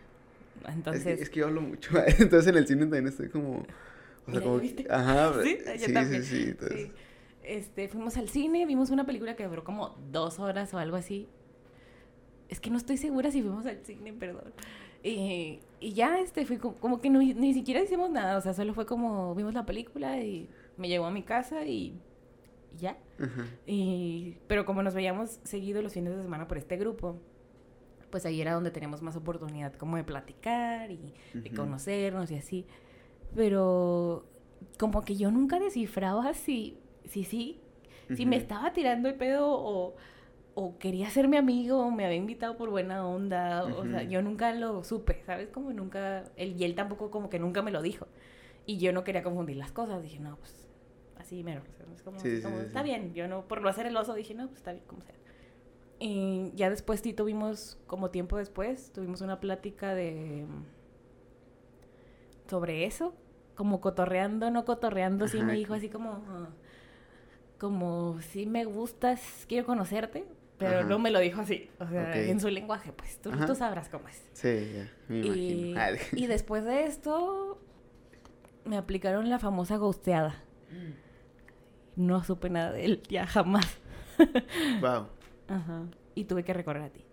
[0.68, 1.22] Entonces...
[1.22, 3.66] Es que, yo hablo mucho, entonces en el cine también estoy como...
[4.28, 4.62] O sea, como...
[4.90, 6.24] Ajá, sí, yo también.
[6.24, 6.92] sí, sí, sí
[7.48, 11.28] este, fuimos al cine, vimos una película que duró como dos horas o algo así.
[12.50, 14.54] Es que no estoy segura si fuimos al cine, perdón.
[15.04, 15.60] y
[15.94, 19.54] ya, este, fue como, que ni siquiera hicimos nada, o sea, solo fue como vimos
[19.54, 22.00] la película y me llevó a mi casa y,
[22.78, 22.98] ya.
[23.66, 27.18] y, pero como nos veíamos seguido los fines de semana por este grupo,
[28.10, 32.66] pues ahí era donde teníamos más oportunidad como de platicar y de conocernos y así.
[33.36, 34.26] Pero
[34.80, 37.60] como que yo nunca descifraba si sí, sí,
[38.14, 39.96] si me estaba tirando el pedo o,
[40.54, 44.22] o quería ser mi amigo o me había invitado por buena onda, o sea, yo
[44.22, 45.50] nunca lo supe, ¿sabes?
[45.50, 48.08] Como nunca, él, y él tampoco como que nunca me lo dijo.
[48.66, 50.68] Y yo no quería confundir las cosas, dije, no, pues
[51.18, 51.62] así mero,
[51.94, 54.72] es como, está bien, yo no, por no hacer el oso, dije, no, pues está
[54.72, 55.16] bien, como sea.
[56.00, 60.46] Y ya después sí tuvimos, como tiempo después, tuvimos una plática de...
[62.50, 63.14] sobre eso,
[63.56, 66.22] como cotorreando, no cotorreando, sí me dijo así como
[67.60, 70.26] como si me gustas, quiero conocerte,
[70.58, 73.90] pero no me lo dijo así, o sea, en su lenguaje, pues tú, tú sabrás
[73.90, 74.24] cómo es.
[74.34, 76.22] Sí, ya, me y, imagino.
[76.22, 77.62] y después de esto,
[78.64, 80.44] me aplicaron la famosa ghosteada.
[81.96, 83.80] No supe nada de él, ya jamás.
[84.82, 85.08] wow.
[85.48, 85.84] Ajá.
[86.14, 87.05] Y tuve que recorrer a ti.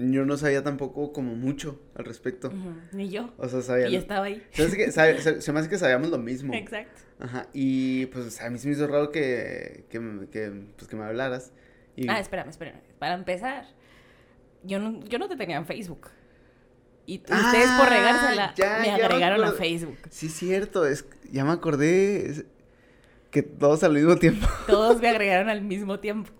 [0.00, 2.52] Yo no sabía tampoco como mucho al respecto.
[2.92, 3.34] Ni yo.
[3.36, 3.88] O sea, sabía.
[3.88, 4.40] Y estaba ahí.
[4.52, 6.54] se, se me hace que sabíamos lo mismo.
[6.54, 7.02] Exacto.
[7.18, 9.98] Ajá, y pues a mí se me hizo raro que, que,
[10.30, 11.52] que, pues, que me hablaras.
[11.96, 12.08] Y...
[12.08, 12.78] Ah, espérame, espérame.
[13.00, 13.66] Para empezar,
[14.62, 16.10] yo no, yo no te tenía en Facebook.
[17.06, 19.98] Y ustedes por regársela me agregaron a Facebook.
[20.10, 22.46] Sí, cierto, es, ya me acordé
[23.32, 24.46] que todos al mismo tiempo.
[24.68, 26.30] Todos me agregaron al mismo tiempo.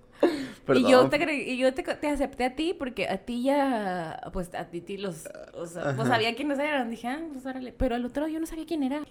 [0.74, 4.54] Y yo, te, y yo te, te, acepté a ti porque a ti ya, pues
[4.54, 6.90] a ti, ti los, o sea, pues sabía quiénes eran.
[6.90, 7.72] Dije, ah, pues órale.
[7.76, 9.02] Pero al otro yo no sabía quién era.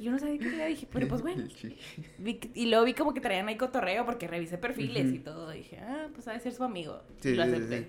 [0.00, 0.66] yo no sabía quién era.
[0.66, 1.44] Dije, pero pues bueno.
[2.54, 5.50] y luego vi como que traían ahí cotorreo porque revisé perfiles y todo.
[5.50, 7.02] Dije, ah, pues ha de ser su amigo.
[7.22, 7.88] y lo acepté.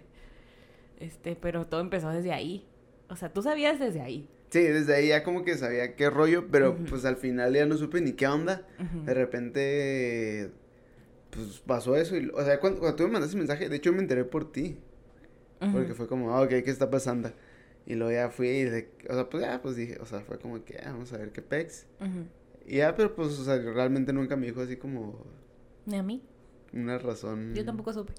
[1.00, 2.66] Este, pero todo empezó desde ahí.
[3.10, 4.28] O sea, tú sabías desde ahí.
[4.50, 7.78] Sí, desde ahí ya como que sabía qué rollo, pero pues al final ya no
[7.78, 8.64] supe ni qué onda.
[9.06, 10.52] De repente,
[11.32, 12.16] pues pasó eso.
[12.18, 14.78] Y, o sea, cuando, tú me mandaste ese mensaje, de hecho me enteré por ti.
[15.74, 17.34] Porque fue como, ah, ok, ¿qué está pasando?
[17.86, 20.40] Y luego ya fui y, de, o sea, pues ya, pues dije, o sea, fue
[20.40, 21.86] como que, ah, vamos a ver qué pex.
[22.66, 25.26] Y ya, pero pues, o sea, realmente nunca me dijo así como...
[25.86, 26.24] Ni a mí.
[26.72, 27.54] Una razón.
[27.56, 28.14] Yo tampoco supe.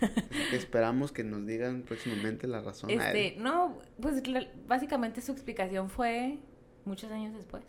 [0.52, 2.90] esperamos que nos digan próximamente la razón.
[2.90, 4.22] Este, no, pues
[4.66, 6.38] básicamente su explicación fue,
[6.84, 7.64] muchos años después,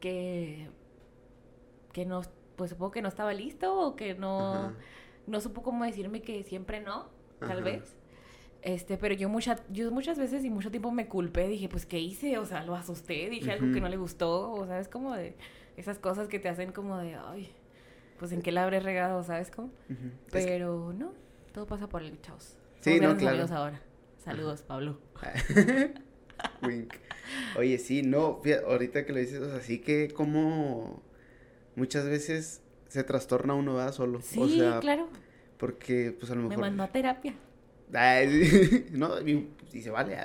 [0.00, 0.68] que,
[1.92, 2.22] que no,
[2.58, 4.74] pues supongo que no estaba listo o que no,
[5.26, 7.96] no supo cómo decirme que siempre no, tal vez.
[8.62, 12.00] Este, pero yo, mucha, yo muchas veces y mucho tiempo me culpé, dije, pues, ¿qué
[12.00, 12.36] hice?
[12.38, 15.36] O sea, lo asusté, dije algo que no le gustó, o sabes, como de
[15.76, 17.52] esas cosas que te hacen como de, ay,
[18.18, 19.70] pues en qué la habré regado, ¿sabes cómo?
[20.32, 21.12] Pero no,
[21.52, 22.56] todo pasa por el chavos.
[22.80, 23.46] Sí, no, claro.
[23.54, 23.80] ahora.
[24.18, 24.98] Saludos, Pablo.
[26.62, 26.94] Wink.
[27.56, 31.02] Oye, sí, no, ahorita que lo dices, o sea, sí que como
[31.78, 34.20] muchas veces se trastorna uno, va Solo.
[34.20, 35.08] Sí, o sea, claro.
[35.56, 36.56] Porque, pues a lo mejor...
[36.56, 37.34] Me mandó a terapia.
[38.92, 39.48] no, y,
[39.80, 40.16] se vale.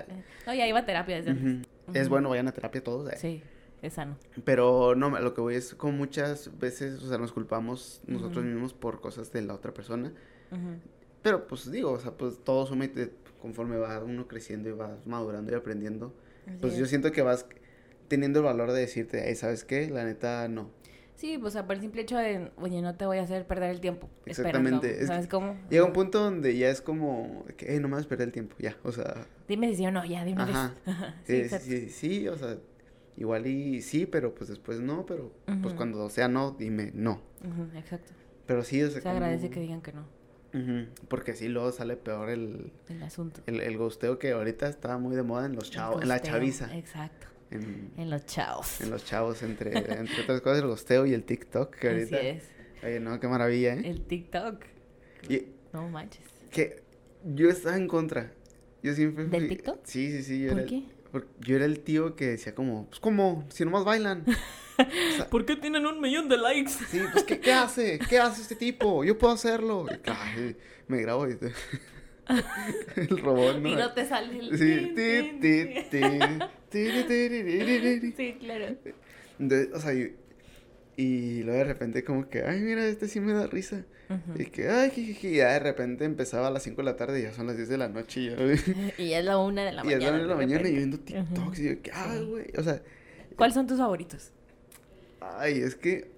[0.45, 1.61] No, ya iba a terapia desde
[1.93, 3.11] Es bueno, vayan a terapia todos.
[3.13, 3.17] Eh.
[3.17, 3.43] Sí
[3.83, 4.17] es sano.
[4.45, 8.73] Pero no, lo que voy es como muchas veces, o sea, nos culpamos nosotros mismos
[8.73, 10.11] por cosas de la otra persona.
[11.21, 12.87] Pero pues digo, o sea, pues todo suma
[13.41, 16.13] conforme va uno creciendo y va madurando y aprendiendo.
[16.61, 17.45] pues yo siento que vas
[18.07, 19.89] teniendo el valor de decirte, ¿sabes qué?
[19.89, 20.69] La neta, no.
[21.23, 23.79] Sí, pues por el simple hecho de, oye, no te voy a hacer perder el
[23.79, 24.09] tiempo.
[24.25, 25.07] Exactamente.
[25.07, 25.55] ¿Sabes cómo?
[25.69, 28.57] Llega un punto donde ya es como, que, no me vas a perder el tiempo,
[28.59, 29.25] ya, o sea.
[29.47, 30.41] Dime si sí o no, ya, dime.
[30.41, 30.73] Ajá.
[31.23, 32.57] sí, sí, sí, o sea,
[33.15, 35.31] Igual y sí, pero pues después no, pero
[35.61, 37.21] pues cuando sea no, dime no.
[37.73, 38.11] exacto.
[38.45, 40.05] Pero sí, o Se agradece que digan que no.
[41.07, 42.73] Porque sí, luego sale peor el...
[42.89, 43.41] El asunto.
[43.45, 46.75] El, el gosteo que ahorita está muy de moda en los chavos, en la chaviza.
[46.75, 47.27] Exacto.
[47.53, 48.81] En, los chavos.
[48.81, 52.17] En los chavos, entre, entre otras cosas, el gosteo y el TikTok, que ahorita...
[52.17, 52.43] Así es.
[52.83, 53.81] Oye, no, qué maravilla, ¿eh?
[53.85, 54.63] El TikTok.
[55.71, 56.25] no manches.
[56.51, 56.83] Que
[57.23, 58.31] yo estaba en contra.
[58.81, 59.79] Yo siempre ¿Del TikTok?
[59.83, 60.47] Sí, sí, sí.
[60.47, 60.83] ¿Por qué?
[61.11, 64.25] Porque yo era el tío que decía como, pues como, si nomás bailan.
[65.29, 66.71] ¿Por qué tienen un millón de likes?
[66.89, 67.99] Sí, pues ¿qué, ¿qué, hace?
[67.99, 69.03] ¿Qué hace este tipo?
[69.03, 69.85] Yo puedo hacerlo.
[69.89, 70.55] Y,
[70.91, 71.37] me grabo y
[72.95, 73.69] el robot, ¿no?
[73.69, 74.57] Y no te sale el...
[74.57, 74.93] Sí,
[76.73, 78.75] Sí, claro.
[79.39, 79.93] Entonces, o sea,
[80.95, 83.85] y luego de repente como que, ay, mira, este sí me da risa.
[84.35, 87.23] Y que, ay, y ya de repente empezaba a las 5 de la tarde y
[87.23, 88.35] ya son las 10 de la noche y ya...
[88.99, 90.03] y ya es la 1 de la mañana.
[90.03, 92.45] Y es la 1 de la mañana y viendo TikToks y yo, ¿qué ay, güey?
[92.57, 92.81] O sea...
[93.35, 94.31] ¿Cuáles son tus favoritos?
[95.19, 96.11] Ay, es que...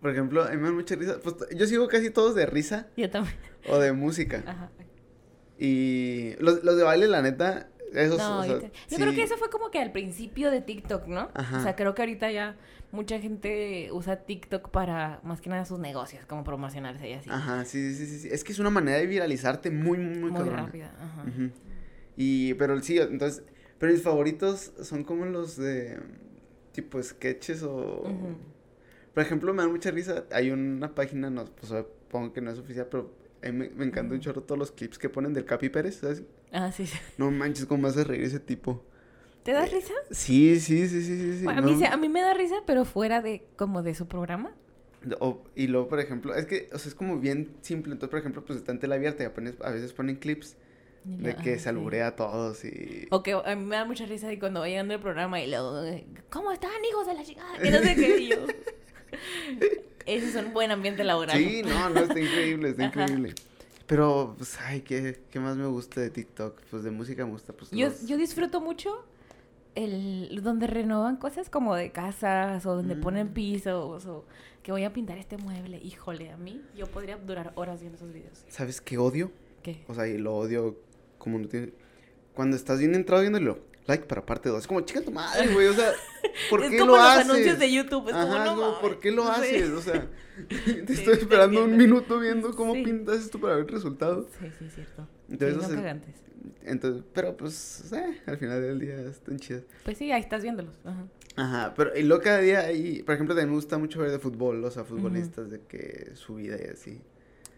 [0.00, 1.18] Por ejemplo, a mí me da mucha risa.
[1.20, 2.88] Pues yo sigo casi todos de risa.
[2.96, 3.36] Yo también.
[3.68, 4.44] O de música.
[4.46, 4.70] Ajá.
[5.58, 8.18] Y los, los de baile, la neta, esos...
[8.18, 8.60] No, yo,
[8.96, 11.30] creo que eso fue como que al principio de TikTok, ¿no?
[11.34, 11.58] Ajá.
[11.58, 12.56] O sea, creo que ahorita ya
[12.92, 17.30] mucha gente usa TikTok para más que nada sus negocios, como promocionarse y así.
[17.30, 20.48] Ajá, sí, sí, sí, Es que es una manera de viralizarte muy, muy, muy, muy
[20.48, 20.92] rápida.
[20.98, 21.24] Ajá.
[22.16, 23.44] Y, pero sí, entonces,
[23.78, 25.98] pero mis favoritos son como los de
[26.72, 28.04] tipo sketches o...
[29.14, 32.58] Por ejemplo, me da mucha risa, hay una página, no, pues supongo que no es
[32.58, 33.10] oficial, pero
[33.42, 36.22] a mí me, encanta un chorro todos los clips que ponen del Capi Pérez, ¿sabes?
[36.52, 36.98] Ah, sí, sí.
[37.18, 38.84] No manches, cómo hace reír ese tipo.
[39.42, 39.94] ¿Te da risa?
[40.10, 41.46] Sí, sí, sí, sí, sí.
[41.48, 44.52] a, mí, a mí me da risa, pero fuera de como de su programa.
[45.54, 47.92] y luego, por ejemplo, es que, o sea, es como bien simple.
[47.92, 50.56] Entonces, por ejemplo, pues está en tela abierta y a veces ponen clips
[51.04, 53.08] de que se alburea a todos y...
[53.10, 55.48] O que a mí me da mucha risa y cuando vayan llegando el programa y
[55.48, 55.82] luego,
[56.28, 57.58] ¿cómo están, hijos de la chingada?
[57.58, 58.36] Que no sé qué yo.
[60.06, 61.36] Ese es un buen ambiente laboral.
[61.36, 63.34] Sí, no, no, está increíble, está increíble.
[63.86, 66.60] Pero, pues, ay, ¿qué, ¿qué más me gusta de TikTok?
[66.70, 67.70] Pues de música me gusta, pues...
[67.72, 69.04] Yo, yo disfruto mucho
[69.74, 73.32] el donde renovan cosas como de casas o donde ponen mm.
[73.32, 74.24] pisos o
[74.62, 75.78] que voy a pintar este mueble.
[75.78, 78.44] Híjole, a mí yo podría durar horas viendo esos videos.
[78.48, 79.32] ¿Sabes qué odio?
[79.62, 79.84] ¿Qué?
[79.88, 80.76] O sea, y lo odio
[81.18, 81.72] como no tiene...
[82.34, 83.58] Cuando estás bien entrado viéndolo,
[83.90, 84.60] like para parte 2.
[84.60, 85.66] Es como, chica tu madre, güey.
[85.66, 85.92] O sea,
[86.50, 87.22] ¿por qué lo haces?
[87.22, 88.08] Es como los anuncios de YouTube.
[88.08, 89.70] Es como, no, ¿por qué lo haces?
[89.70, 90.06] O sea,
[90.48, 94.26] te estoy esperando un minuto viendo cómo pintas esto para ver el resultado.
[94.38, 95.06] Sí, sí, es cierto.
[95.28, 96.14] Entonces, sí, cagantes.
[96.64, 99.62] Entonces, pero pues, eh, al final del día están chidas.
[99.84, 100.74] Pues sí, ahí estás viéndolos.
[100.84, 101.04] Ajá.
[101.36, 104.18] Ajá, pero y luego cada día ahí, por ejemplo, también me gusta mucho ver de
[104.18, 107.00] fútbol, o sea, futbolistas de que su vida y así.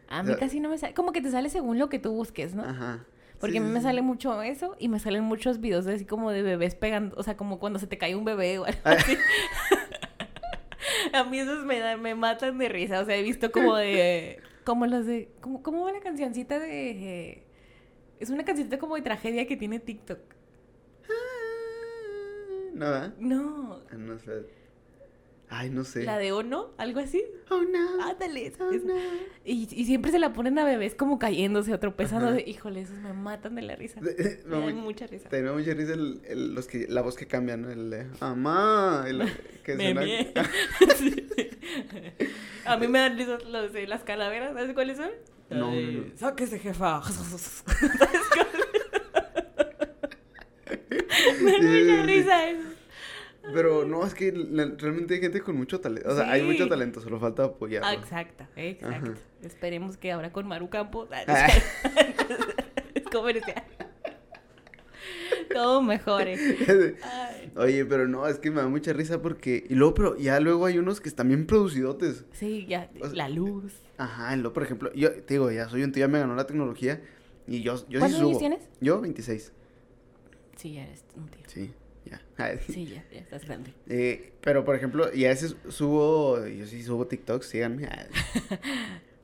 [0.08, 0.94] A mí casi no me sale.
[0.94, 2.64] Como que te sale según lo que tú busques, ¿no?
[2.64, 3.04] Ajá.
[3.42, 6.30] Porque a mí me sale mucho eso y me salen muchos videos de así como
[6.30, 8.92] de bebés pegando, o sea, como cuando se te cae un bebé o algo ah.
[8.92, 9.16] así.
[11.12, 14.38] a mí esos me, me matan de risa, o sea, he visto como de...
[14.62, 15.28] Como los de...
[15.40, 17.42] Como, ¿Cómo va la cancioncita de...
[18.20, 20.20] es una cancioncita como de tragedia que tiene TikTok.
[22.74, 23.12] ¿No?
[23.18, 23.80] No.
[23.90, 24.46] Ah, no sé.
[25.54, 26.04] Ay, no sé.
[26.04, 27.22] La de Ono, algo así.
[27.50, 28.02] Oh, no.
[28.02, 28.54] Ándale.
[28.58, 28.94] Oh, no.
[29.44, 32.38] Y, y, siempre se la ponen a bebés como cayéndose o tropezando.
[32.38, 34.00] híjole, esos me matan de la risa.
[34.00, 34.10] me
[34.46, 35.28] dan mucha risa.
[35.28, 37.70] Te da mucha risa el, el, los que, la voz que cambian, ¿no?
[37.70, 39.04] El de, mamá.
[39.06, 39.30] El,
[39.62, 40.32] que me
[42.64, 44.54] A mí me dan risas los de las calaveras.
[44.54, 45.10] ¿Sabes cuáles son?
[45.50, 46.04] No, no, no.
[46.16, 47.02] Sáquese, jefa.
[51.42, 52.71] me da mucha risa eso.
[53.52, 56.08] Pero no, es que realmente hay gente con mucho talento.
[56.08, 57.88] O sea, hay mucho talento, solo falta apoyarlo.
[57.88, 59.14] Ah, exacto, exacto.
[59.42, 61.08] Esperemos que ahora con Maru Campos.
[61.26, 61.48] Ah.
[62.94, 63.64] es comercial.
[65.52, 66.38] Todo mejore.
[67.56, 69.64] Oye, pero no, es que me da mucha risa porque.
[69.68, 72.24] Y luego, pero ya luego hay unos que están bien producidotes.
[72.32, 73.72] Sí, ya, la luz.
[73.98, 76.46] Ajá, luego, por ejemplo, yo te digo, ya soy un tío, ya me ganó la
[76.46, 77.02] tecnología.
[77.46, 78.68] Y yo, yo ¿Cuántos años tienes?
[78.80, 79.52] Yo, 26.
[80.56, 81.42] Sí, ya eres un tío.
[81.46, 81.72] Sí.
[82.04, 82.20] Ya.
[82.66, 83.72] Sí, ya, ya estás grande.
[83.88, 87.88] Eh, pero, por ejemplo, ya ese subo, yo sí subo TikToks, síganme.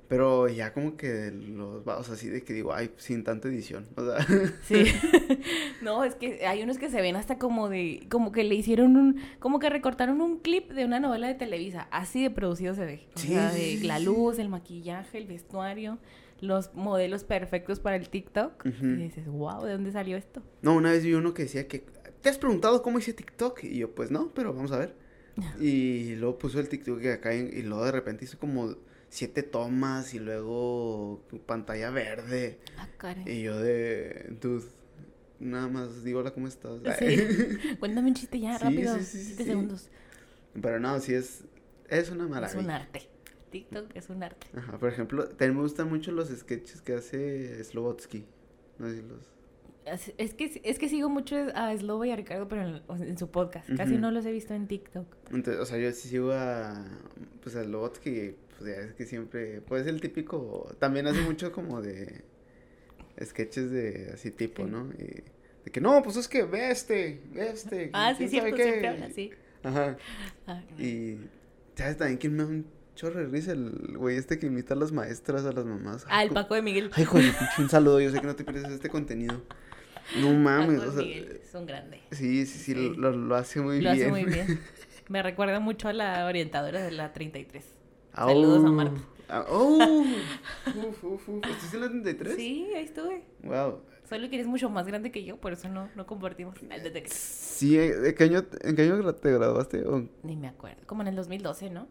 [0.08, 4.02] Pero ya como que los vados así de que digo, ay, sin tanta edición, o
[4.02, 4.26] sea.
[4.62, 4.86] Sí.
[5.82, 8.96] no, es que hay unos que se ven hasta como de, como que le hicieron
[8.96, 12.86] un, como que recortaron un clip de una novela de Televisa, así de producido se
[12.86, 13.06] ve.
[13.14, 15.98] O sea, de la luz, el maquillaje, el vestuario,
[16.40, 18.64] los modelos perfectos para el TikTok.
[18.64, 20.42] Y dices, wow, ¿de dónde salió esto?
[20.62, 21.84] No, una vez vi uno que decía que
[22.22, 23.64] ¿te has preguntado cómo hice TikTok?
[23.64, 24.94] Y yo, pues no, pero vamos a ver.
[25.60, 28.74] Y luego puso el TikTok acá y, luego de repente hizo como
[29.08, 32.58] siete tomas y luego pantalla verde.
[32.76, 33.24] Ah, caray.
[33.26, 34.66] Y yo de, dude,
[35.38, 36.80] nada más digo hola, ¿cómo estás?
[37.78, 39.88] Cuéntame un chiste ya, rápido, siete segundos.
[40.60, 41.44] Pero no, sí es,
[41.88, 42.58] es una maravilla.
[42.58, 43.08] Es un arte.
[43.50, 44.46] TikTok es un arte.
[44.54, 48.24] Ajá, por ejemplo, también me gustan mucho los sketches que hace Slobotsky.
[48.78, 49.37] No sé si los...
[50.16, 53.68] Es que, es que sigo mucho a Slobo y a Ricardo, pero en, su podcast.
[53.76, 55.06] Casi no los he visto en TikTok.
[55.30, 56.84] Entonces, o sea, yo sí sigo a,
[57.42, 57.64] pues a
[58.58, 62.24] pues ya es que siempre, pues el típico, también hace mucho como de
[63.24, 64.90] sketches de así tipo, ¿no?
[64.98, 65.22] Y
[65.64, 67.90] de que, no, pues es que ve este, ve este.
[67.92, 69.30] Ah, sí, cierto, siempre habla así.
[69.62, 69.96] Ajá.
[70.46, 71.18] Ah, y,
[71.74, 73.52] ¿sabes también quién me da un chorro de risa?
[73.52, 76.04] El güey este que imita a las maestras, a las mamás.
[76.08, 76.90] Ah, el Paco de Miguel.
[76.94, 79.42] Ay, joder, un saludo, yo sé que no te pierdes este contenido.
[80.16, 81.02] No mames, o sea.
[81.02, 82.00] es un grande.
[82.12, 83.84] Sí, sí, sí, Lo, lo, hace muy bien.
[83.84, 84.60] Lo hace muy bien.
[85.08, 87.64] Me recuerda mucho a la orientadora de la 33.
[88.14, 89.00] Saludos a Marta.
[89.48, 89.78] Oh,
[90.66, 91.46] uf, uf, uf.
[91.46, 92.36] ¿Estás en la 33?
[92.36, 93.24] Sí, ahí estuve.
[93.42, 93.80] Wow.
[94.08, 96.56] Solo que eres mucho más grande que yo, por eso no, no compartimos.
[97.06, 99.84] Sí, ¿en qué, año, ¿en qué año te graduaste?
[100.22, 100.80] Ni me acuerdo.
[100.86, 101.86] Como en el 2012, ¿no?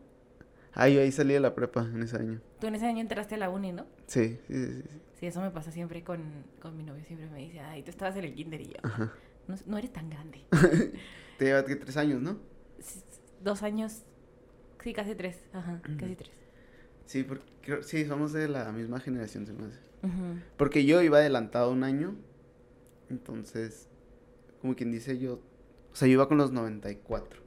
[0.80, 2.40] Ah, yo ahí salí de la prepa en ese año.
[2.60, 3.88] Tú en ese año entraste a la uni, ¿no?
[4.06, 4.84] Sí, sí, sí.
[5.20, 6.22] Sí, eso me pasa siempre con,
[6.62, 7.04] con mi novio.
[7.04, 8.76] Siempre me dice, ay, tú estabas en el kinder y yo.
[9.48, 10.46] No, no, eres tan grande.
[11.40, 12.38] Te llevas tres años, ¿no?
[13.42, 14.04] dos años.
[14.84, 15.44] Sí, casi tres.
[15.52, 16.32] Ajá, casi tres.
[17.08, 19.80] Sí, porque sí, somos de la misma generación, se me hace.
[20.58, 22.16] Porque yo iba adelantado un año.
[23.10, 23.90] Entonces,
[24.62, 25.42] como quien dice yo.
[25.92, 27.42] O sea, yo iba con los 94.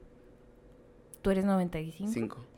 [1.21, 2.11] ¿Tú eres 95?
[2.11, 2.50] Cinco.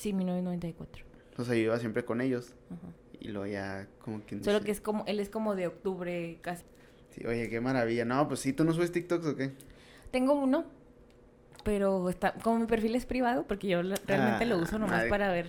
[0.00, 1.04] Sí, mi novio es 94.
[1.36, 2.54] O sea, yo iba siempre con ellos.
[2.70, 2.88] Ajá.
[3.20, 6.64] Y luego ya, como quien Solo que es como, él es como de octubre casi.
[7.10, 8.06] Sí, oye, qué maravilla.
[8.06, 9.52] No, pues sí, ¿tú no subes TikToks o qué?
[10.10, 10.64] Tengo uno,
[11.64, 15.48] pero está, como mi perfil es privado, porque yo realmente lo uso nomás para ver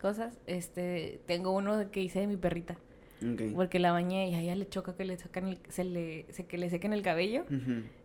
[0.00, 2.76] cosas, este, tengo uno que hice de mi perrita.
[3.54, 6.46] Porque la bañé y a ella le choca que le sacan el, se le, se,
[6.46, 7.44] que le sequen el cabello.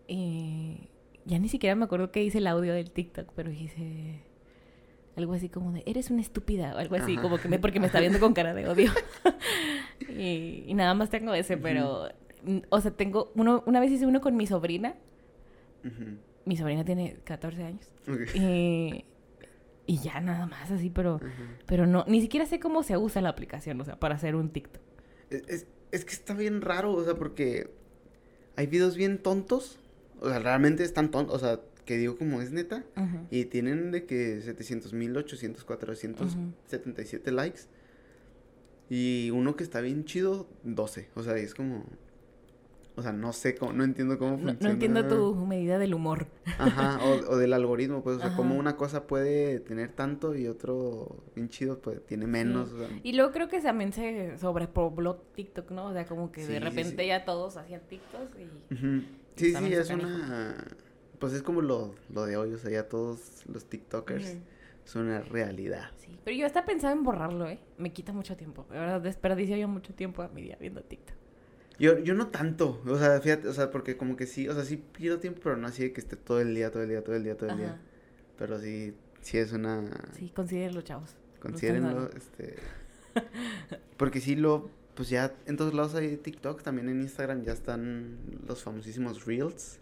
[0.08, 0.88] Y
[1.26, 4.22] ya ni siquiera me acuerdo que hice el audio del TikTok, pero hice
[5.16, 7.88] algo así como de, eres una estúpida, o algo así, como que me, porque me
[7.88, 8.92] está viendo con cara de odio.
[10.10, 12.10] y, nada más tengo ese, pero,
[12.70, 14.96] o sea, tengo, uno, una vez hice uno con mi sobrina.
[16.46, 17.92] Mi sobrina tiene 14 años.
[18.36, 19.06] Y,
[19.86, 21.20] y, ya nada más así, pero,
[21.66, 24.50] pero no, ni siquiera sé cómo se usa la aplicación, o sea, para hacer un
[24.50, 24.82] TikTok.
[25.30, 27.70] Es, es que está bien raro, o sea, porque
[28.56, 29.80] hay videos bien tontos,
[30.20, 31.60] o sea, realmente están tontos, o sea,
[31.92, 32.86] que digo como es neta,
[33.30, 37.64] y tienen de que 700 mil, 800, 477 likes.
[38.90, 41.10] Y uno que está bien chido, 12.
[41.16, 41.84] O sea, es como...
[42.96, 44.58] o sea, no sé cómo, no entiendo cómo No, funciona.
[44.62, 46.28] no entiendo tu medida del humor.
[46.58, 48.38] Ajá, o, o del algoritmo, pues, o sea, Ajá.
[48.38, 52.88] como una cosa puede tener tanto y otro bien chido, pues, tiene menos, o sea,
[53.04, 55.88] Y luego creo que también se sobrepobló TikTok, ¿no?
[55.88, 57.08] O sea, como que Sí, de sí, repente sí.
[57.08, 58.74] ya todos hacían TikToks y...
[58.76, 59.04] Ujú.
[59.36, 60.10] Sí, sí, también es canijo.
[61.22, 64.40] Pues es como lo, lo de hoy, o sea, ya todos los TikTokers Ujú.
[64.86, 65.92] son una realidad.
[66.00, 67.60] Sí, pero yo hasta pensaba en borrarlo, ¿eh?
[67.78, 68.66] Me quita mucho tiempo.
[68.72, 71.16] De verdad, desperdicio yo mucho tiempo a mi día viendo TikTok.
[71.78, 74.64] Yo, yo no tanto, o sea, fíjate, o sea, porque como que sí, o sea,
[74.66, 77.04] sí pierdo tiempo, pero no así de que esté todo el día, todo el día,
[77.04, 77.62] todo el día, todo el Ajá.
[77.62, 77.82] día.
[78.40, 79.84] Pero sí, sí es una...
[80.14, 81.16] Sí, considérenlo, chavos.
[81.40, 82.56] Considérenlo, este...
[83.98, 84.72] Porque sí lo...
[84.96, 88.18] Pues ya en todos lados hay TikTok, también en Instagram ya están
[88.48, 89.81] los famosísimos Reels.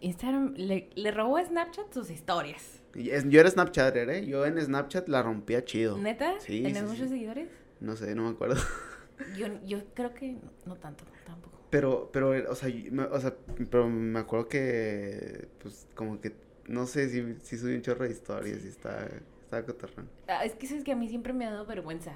[0.00, 2.80] Instagram le, le robó a Snapchat sus historias.
[2.94, 4.26] Yo era Snapchatter, ¿eh?
[4.26, 5.98] Yo en Snapchat la rompía chido.
[5.98, 6.38] ¿Neta?
[6.40, 7.08] Sí, ¿Tenés sí, muchos sí.
[7.08, 7.48] seguidores?
[7.80, 8.56] No sé, no me acuerdo.
[9.38, 10.36] Yo, yo creo que
[10.66, 11.56] no tanto, tampoco.
[11.70, 13.32] Pero, pero, o sea, yo- me- o sea,
[13.70, 16.32] pero me acuerdo que, pues, como que,
[16.66, 19.06] no sé, si, si subí un chorro de historias y está,
[19.42, 20.08] está cotorrón.
[20.26, 22.12] Ah, es que eso es que a mí siempre me ha dado vergüenza.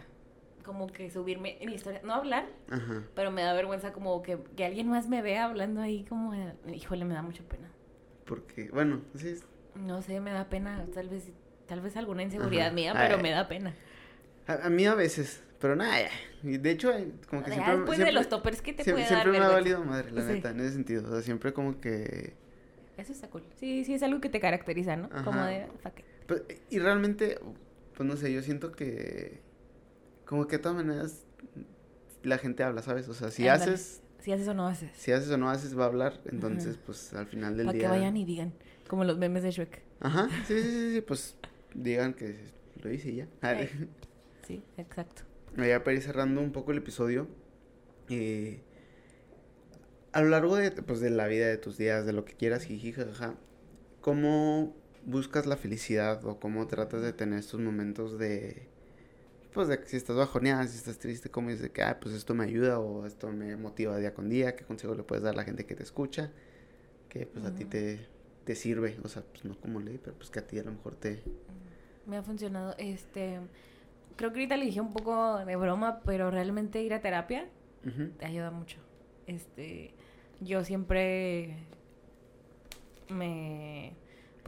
[0.68, 2.02] Como que subirme en historia.
[2.04, 3.02] No hablar, Ajá.
[3.14, 6.32] pero me da vergüenza como que, que alguien más me vea hablando ahí como...
[6.34, 7.70] de- Híjole, me da mucha pena.
[8.26, 10.84] Porque, bueno, sí, es- No sé, me da pena.
[10.92, 11.30] Tal vez,
[11.66, 12.74] tal vez alguna inseguridad Ajá.
[12.74, 13.22] mía, pero Ay.
[13.22, 13.72] me da pena.
[14.46, 15.96] a, a mí a veces, pero nada,
[16.42, 19.08] de hecho, eh, como que Ya siempre, después de los toppers, ¿qué te siempre, puede
[19.22, 20.32] siempre dar me ha valido madre, la Sí.
[20.34, 21.08] neta, en ese sentido.
[21.08, 22.34] O sea, siempre como que...
[22.98, 23.44] Eso está cool.
[23.56, 25.08] Sí, sí, es algo que te caracteriza, ¿no?
[25.24, 25.66] Como de...
[25.82, 26.04] fuck it.
[26.26, 27.38] Pues, y realmente,
[27.96, 29.40] pues no sé, yo siento que...
[30.28, 31.24] Como que de todas maneras
[32.22, 33.08] la gente habla, ¿sabes?
[33.08, 33.72] O sea, si Ándale.
[33.72, 34.90] haces, Si haces o no haces.
[34.94, 36.20] si haces o no haces, va a hablar.
[36.26, 36.82] Entonces, Ajá.
[36.84, 37.86] pues al final del Para día...
[37.86, 38.52] que vayan y digan.
[38.88, 39.80] Como los memes de Shrek.
[40.00, 41.36] Ajá, sí, sí, sí, sí, pues
[41.74, 42.36] digan que
[42.82, 43.28] lo hice y ya.
[44.46, 45.22] Sí, exacto.
[45.56, 47.26] Ya para ir cerrando un poco el episodio,
[48.10, 48.60] eh,
[50.12, 52.64] a lo largo de, pues, de la vida, de tus días, de lo que quieras,
[52.64, 53.34] jiji, jajaja,
[54.02, 54.76] ¿cómo
[55.06, 58.68] buscas la felicidad o cómo tratas de tener estos momentos de,
[59.58, 62.32] pues, de que si estás bajoneada, si estás triste, cómo dices que, ah, pues esto
[62.32, 65.36] me ayuda o esto me motiva día con día, qué consejo le puedes dar a
[65.36, 66.30] la gente que te escucha,
[67.08, 68.06] que pues a ti te,
[68.44, 70.70] te sirve, o sea, pues no como ley, pero pues que a ti a lo
[70.70, 71.24] mejor te...
[72.06, 72.76] Me ha funcionado.
[72.78, 73.40] Este...
[74.14, 77.48] Creo que ahorita le dije un poco de broma, pero realmente ir a terapia
[78.18, 78.78] te ayuda mucho.
[79.26, 79.92] Este,
[80.40, 81.56] yo siempre
[83.08, 83.92] me,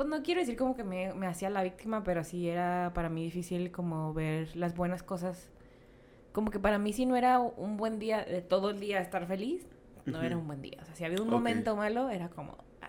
[0.01, 3.11] pues no quiero decir como que me, me hacía la víctima, pero sí era para
[3.11, 5.51] mí difícil como ver las buenas cosas.
[6.33, 9.27] Como que para mí si no era un buen día, de todo el día estar
[9.27, 9.67] feliz,
[10.07, 10.79] no era un buen día.
[10.81, 11.33] O sea, si había un Ok.
[11.33, 12.89] momento malo, era como, ah,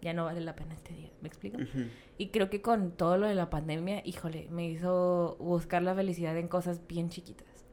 [0.00, 1.10] ya no vale la pena este día.
[1.20, 1.58] ¿Me explico?
[1.58, 1.90] ujú.
[2.16, 6.38] Y creo que con todo lo de la pandemia, híjole, me hizo buscar la felicidad
[6.38, 7.66] en cosas bien chiquitas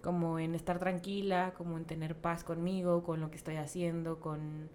[0.00, 4.70] como en estar tranquila, como en tener paz conmigo, con lo que estoy haciendo, con,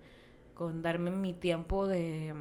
[0.53, 2.33] con darme mi tiempo de,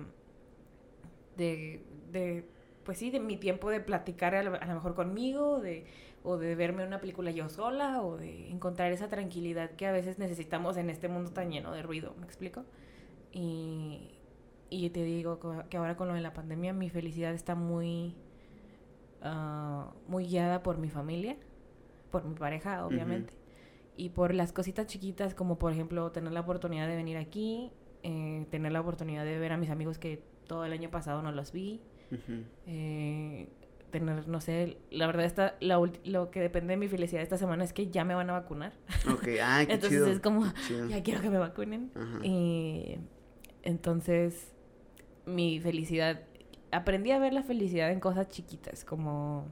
[1.37, 2.49] de, de,
[2.85, 5.87] pues sí, de mi tiempo de platicar a lo, a lo mejor conmigo, de,
[6.23, 10.19] o de verme una película yo sola, o de encontrar esa tranquilidad que a veces
[10.19, 12.65] necesitamos en este mundo tan lleno de ruido, ¿me explico?
[13.33, 14.11] Y,
[14.71, 18.15] y te digo que ahora con lo de la pandemia mi felicidad está muy,
[19.23, 21.37] ah, muy guiada por mi familia,
[22.11, 23.35] por mi pareja, obviamente,
[23.97, 27.71] y por las cositas chiquitas como por ejemplo tener la oportunidad de venir aquí,
[28.03, 31.33] eh, tener la oportunidad de ver a mis amigos que todo el año pasado no
[31.33, 31.81] los vi,
[32.67, 33.49] eh,
[33.91, 37.65] tener, no sé, la verdad está, la lo que depende de mi felicidad esta semana
[37.65, 38.73] es que ya me van a vacunar.
[39.11, 40.07] Ok, ay, qué Entonces chido.
[40.07, 40.89] es como, chido.
[40.89, 41.91] ya quiero que me vacunen.
[41.95, 42.25] Ajá.
[42.25, 42.99] Y
[43.63, 44.53] entonces
[45.27, 46.23] mi felicidad,
[46.71, 49.47] aprendí a ver la felicidad en cosas chiquitas, como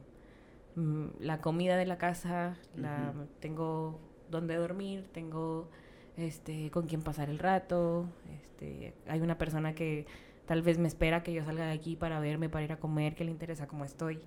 [0.75, 3.99] mm, la comida de la casa, la, tengo
[4.31, 5.69] donde dormir, tengo
[6.17, 10.05] este con quién pasar el rato, este, hay una persona que
[10.45, 13.15] tal vez me espera que yo salga de aquí para verme, para ir a comer,
[13.15, 14.19] que le interesa cómo estoy.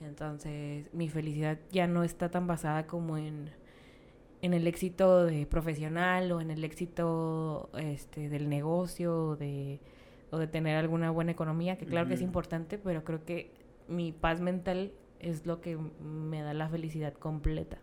[0.00, 3.50] Entonces, mi felicidad ya no está tan basada como en,
[4.40, 9.78] en el éxito de profesional o en el éxito este, del negocio o de,
[10.30, 13.50] o de tener alguna buena economía, que claro que es importante, pero creo que
[13.88, 17.78] mi paz mental es lo que me da la felicidad completa.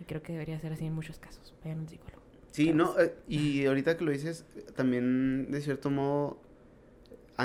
[0.00, 1.54] Y creo que debería ser así en muchos casos.
[1.62, 2.20] Vayan a un psicólogo.
[2.52, 6.40] Sí, no, eh, y ahorita que lo dices, también de cierto modo,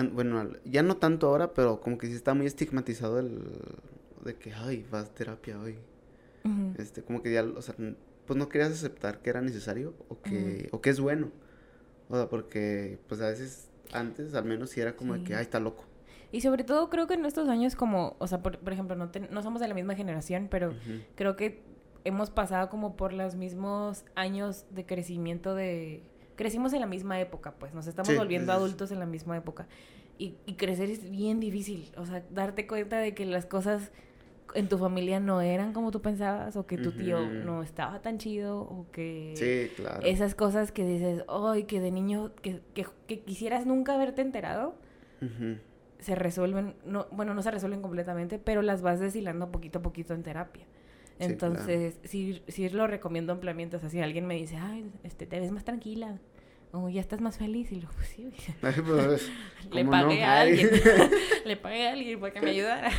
[0.04, 3.42] bueno, ya no tanto ahora, pero como que sí está muy estigmatizado el
[4.24, 5.78] de que, ay, vas a terapia hoy.
[6.78, 7.76] Este, como que ya, o sea,
[8.26, 11.32] pues no querías aceptar que era necesario o que, o que es bueno.
[12.10, 15.42] O sea, porque, pues a veces, antes al menos sí era como de que, ay,
[15.44, 15.86] está loco.
[16.32, 19.10] Y sobre todo creo que en estos años como, o sea, por, por ejemplo, no,
[19.10, 20.74] ten- no somos de la misma generación, pero
[21.16, 21.62] creo que
[22.04, 26.04] hemos pasado como por los mismos años de crecimiento de...
[26.36, 29.68] Crecimos en la misma época, pues nos estamos Sí, volviendo adultos en la misma época.
[30.18, 33.92] Y, y crecer es bien difícil, o sea, darte cuenta de que las cosas
[34.54, 38.18] en tu familia no eran como tú pensabas, o que tu tío no estaba tan
[38.18, 40.02] chido, o que Sí, claro.
[40.06, 44.76] esas cosas que dices, ay, que de niño, que, que, que quisieras nunca haberte enterado,
[46.00, 50.14] se resuelven, no, bueno, no se resuelven completamente, pero las vas deshilando poquito a poquito
[50.14, 50.66] en terapia.
[51.20, 53.78] Sí, Entonces, sí, sí lo recomiendo ampliamente.
[53.78, 56.20] O sea, si alguien me dice, ay, este, te ves más tranquila,
[56.72, 58.30] o ya estás más feliz, y luego, pues sí,
[58.62, 59.32] Ay, pues,
[59.72, 60.26] le ¿cómo pagué no?
[60.26, 60.70] a alguien,
[61.46, 62.92] le pagué a alguien para que me ayudara.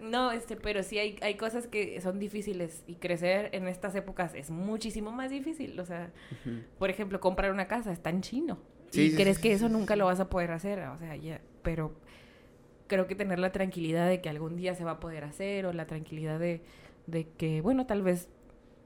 [0.00, 4.34] no, este, pero sí hay, hay cosas que son difíciles y crecer en estas épocas
[4.34, 5.78] es muchísimo más difícil.
[5.78, 6.10] O sea,
[6.78, 8.58] por ejemplo, comprar una casa está en chino.
[8.90, 11.40] Sí, y sí, crees que eso nunca lo vas a poder hacer, o sea, ya,
[11.62, 11.94] pero
[12.86, 15.72] creo que tener la tranquilidad de que algún día se va a poder hacer o
[15.72, 16.62] la tranquilidad de,
[17.06, 18.28] de que, bueno, tal vez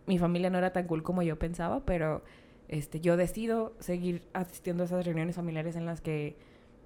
[0.06, 2.22] mi familia no era tan cool como yo pensaba, pero
[2.68, 6.36] este, yo decido seguir asistiendo a esas reuniones familiares en las que,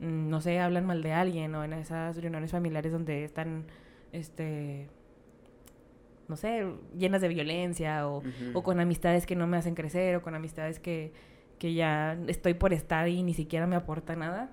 [0.00, 3.64] mm, no sé, hablan mal de alguien o en esas reuniones familiares donde están,
[4.12, 4.88] este,
[6.28, 6.66] no sé,
[6.96, 8.22] llenas de violencia o,
[8.54, 11.12] o con amistades que no me hacen crecer o con amistades que,
[11.58, 14.50] que ya estoy por estar y ni siquiera me aporta nada.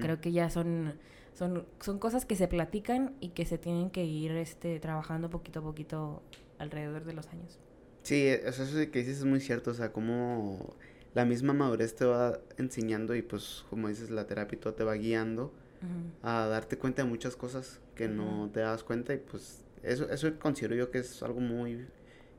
[0.00, 0.94] Creo que ya son,
[1.34, 5.60] son, son cosas que se platican y que se tienen que ir este, trabajando poquito
[5.60, 6.22] a poquito
[6.58, 7.58] alrededor de los años.
[8.02, 10.74] Sí, eh, o sea, eso que dices es muy cierto, o sea, como
[11.14, 14.84] la misma madurez te va enseñando y pues, como dices, la terapia y todo te
[14.84, 15.52] va guiando
[15.82, 16.10] Ujú.
[16.22, 18.52] a darte cuenta de muchas cosas que no Ujú.
[18.52, 21.86] te das cuenta y pues eso, eso considero yo que es algo muy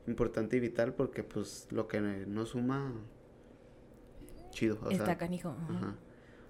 [0.06, 2.92] importante y vital porque pues lo que no suma,
[4.50, 5.50] chido, o Está sea, canijo.
[5.50, 5.94] ajá.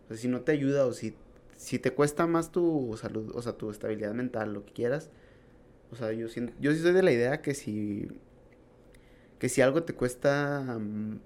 [0.05, 1.14] O sea, si no te ayuda o si,
[1.63, 5.11] si te cuesta más tu salud, o sea, tu estabilidad mental, lo que quieras,
[5.93, 8.09] o sea, yo, siento, yo sí soy de la idea que si,
[9.39, 11.21] que si algo te cuesta, mm,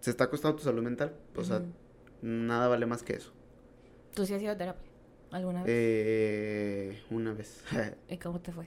[0.00, 1.62] se está costando tu salud mental, o sea,
[2.20, 3.32] nada vale más que eso.
[4.14, 4.90] ¿Tú sí has ido a terapia
[5.30, 5.72] alguna vez?
[5.72, 7.62] Eh, una vez.
[8.08, 8.66] ¿Y cómo te fue?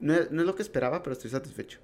[0.00, 1.78] no, es, no es lo que esperaba, pero estoy satisfecho.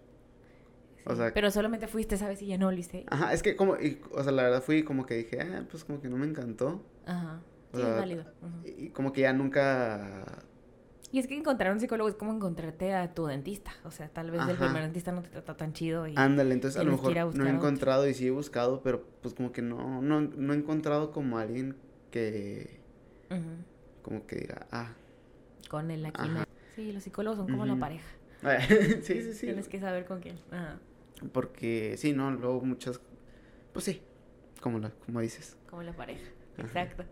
[1.07, 2.43] O sea- Pero solamente fuiste, ¿sabes?
[2.43, 3.07] Y ya no volviste.
[3.09, 5.84] Ajá, es que como, y, o sea, la verdad fui como que dije, ah, pues
[5.84, 6.82] como que no me encantó.
[7.07, 7.41] Ajá.
[7.74, 8.24] Sí, es válido.
[8.64, 10.24] Y, y como que ya nunca...
[11.10, 13.72] Y es que encontrar un psicólogo es como encontrarte a tu dentista.
[13.84, 16.06] O sea, tal vez el primer dentista no te trata tan chido.
[16.06, 16.14] Y...
[16.16, 17.48] Ándale, entonces a lo mejor no he otro.
[17.48, 21.38] encontrado y sí he buscado, pero pues como que no, no, no he encontrado como
[21.38, 21.76] alguien
[22.10, 22.80] que,
[24.02, 24.92] como que diga, ah,
[25.70, 26.28] Con él aquí.
[26.76, 28.06] Sí, los psicólogos son como la pareja.
[29.02, 29.46] sí, sí, sí.
[29.46, 30.38] Tienes que saber con quién.
[30.50, 30.78] Ajá.
[31.32, 33.00] Porque sí, no, luego muchas,
[33.72, 34.02] pues sí,
[34.60, 35.56] como, la, como dices.
[35.68, 36.30] Como la pareja.
[36.58, 36.66] Ajá.
[36.66, 37.04] Exacto.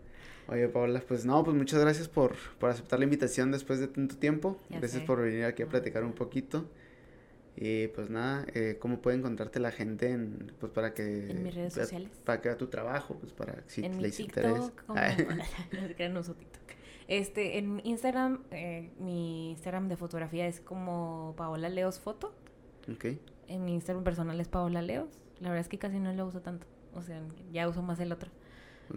[0.49, 4.15] Oye, Paola, pues no, pues muchas gracias por, por aceptar la invitación después de tanto
[4.17, 4.57] tiempo.
[4.69, 5.07] Ya gracias sé.
[5.07, 6.65] por venir aquí a platicar un poquito.
[7.59, 11.31] Y pues nada, eh, ¿cómo puede encontrarte la gente en, pues para que...
[11.31, 12.11] En mis redes sociales.
[12.23, 14.71] Para que vea tu trabajo, pues para si en les interesa.
[14.87, 16.61] No TikTok.
[17.07, 22.35] Este, en Instagram, eh, mi Instagram de fotografía es como Paola Leos Foto.
[22.91, 23.05] ok,
[23.47, 25.09] En mi Instagram personal es Paola Leos.
[25.39, 26.67] La verdad es que casi no lo uso tanto.
[26.93, 27.21] O sea,
[27.51, 28.29] ya uso más el otro.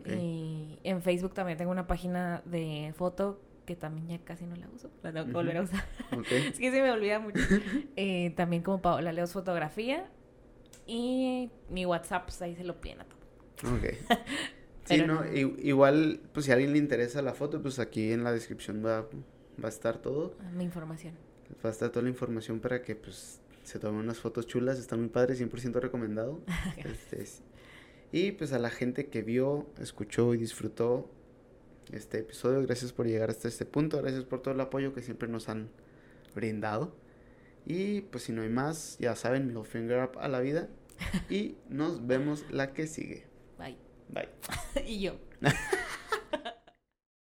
[0.06, 4.68] Y en Facebook también tengo una página de foto que también ya casi no la
[4.68, 4.90] uso.
[5.02, 5.84] La tengo que volver a usar.
[6.12, 7.40] Ok, es que se me olvida mucho.
[7.96, 10.08] Eh, también como Paola Leos Fotografía.
[10.86, 13.74] Y mi WhatsApp, pues ahí se lo piden a todo.
[13.76, 13.84] ok.
[14.86, 18.32] Sí, no, igual, pues si a alguien le interesa la foto, pues aquí en la
[18.32, 20.34] descripción va, va a estar todo.
[20.52, 21.14] Mi información.
[21.64, 24.98] Va a estar toda la información para que pues se tomen unas fotos chulas, están
[24.98, 26.40] muy padres, 100% recomendado.
[26.78, 27.40] Este, es-
[28.12, 31.10] y pues a la gente que vio, escuchó y disfrutó
[31.92, 35.28] este episodio, gracias por llegar hasta este punto, gracias por todo el apoyo que siempre
[35.28, 35.70] nos han
[36.34, 36.94] brindado.
[37.66, 40.68] Y pues si no hay más, ya saben, middle finger up a la vida.
[41.30, 43.26] Y nos vemos la que sigue.
[43.58, 43.78] Bye.
[44.08, 44.28] Bye.
[44.86, 45.16] y yo.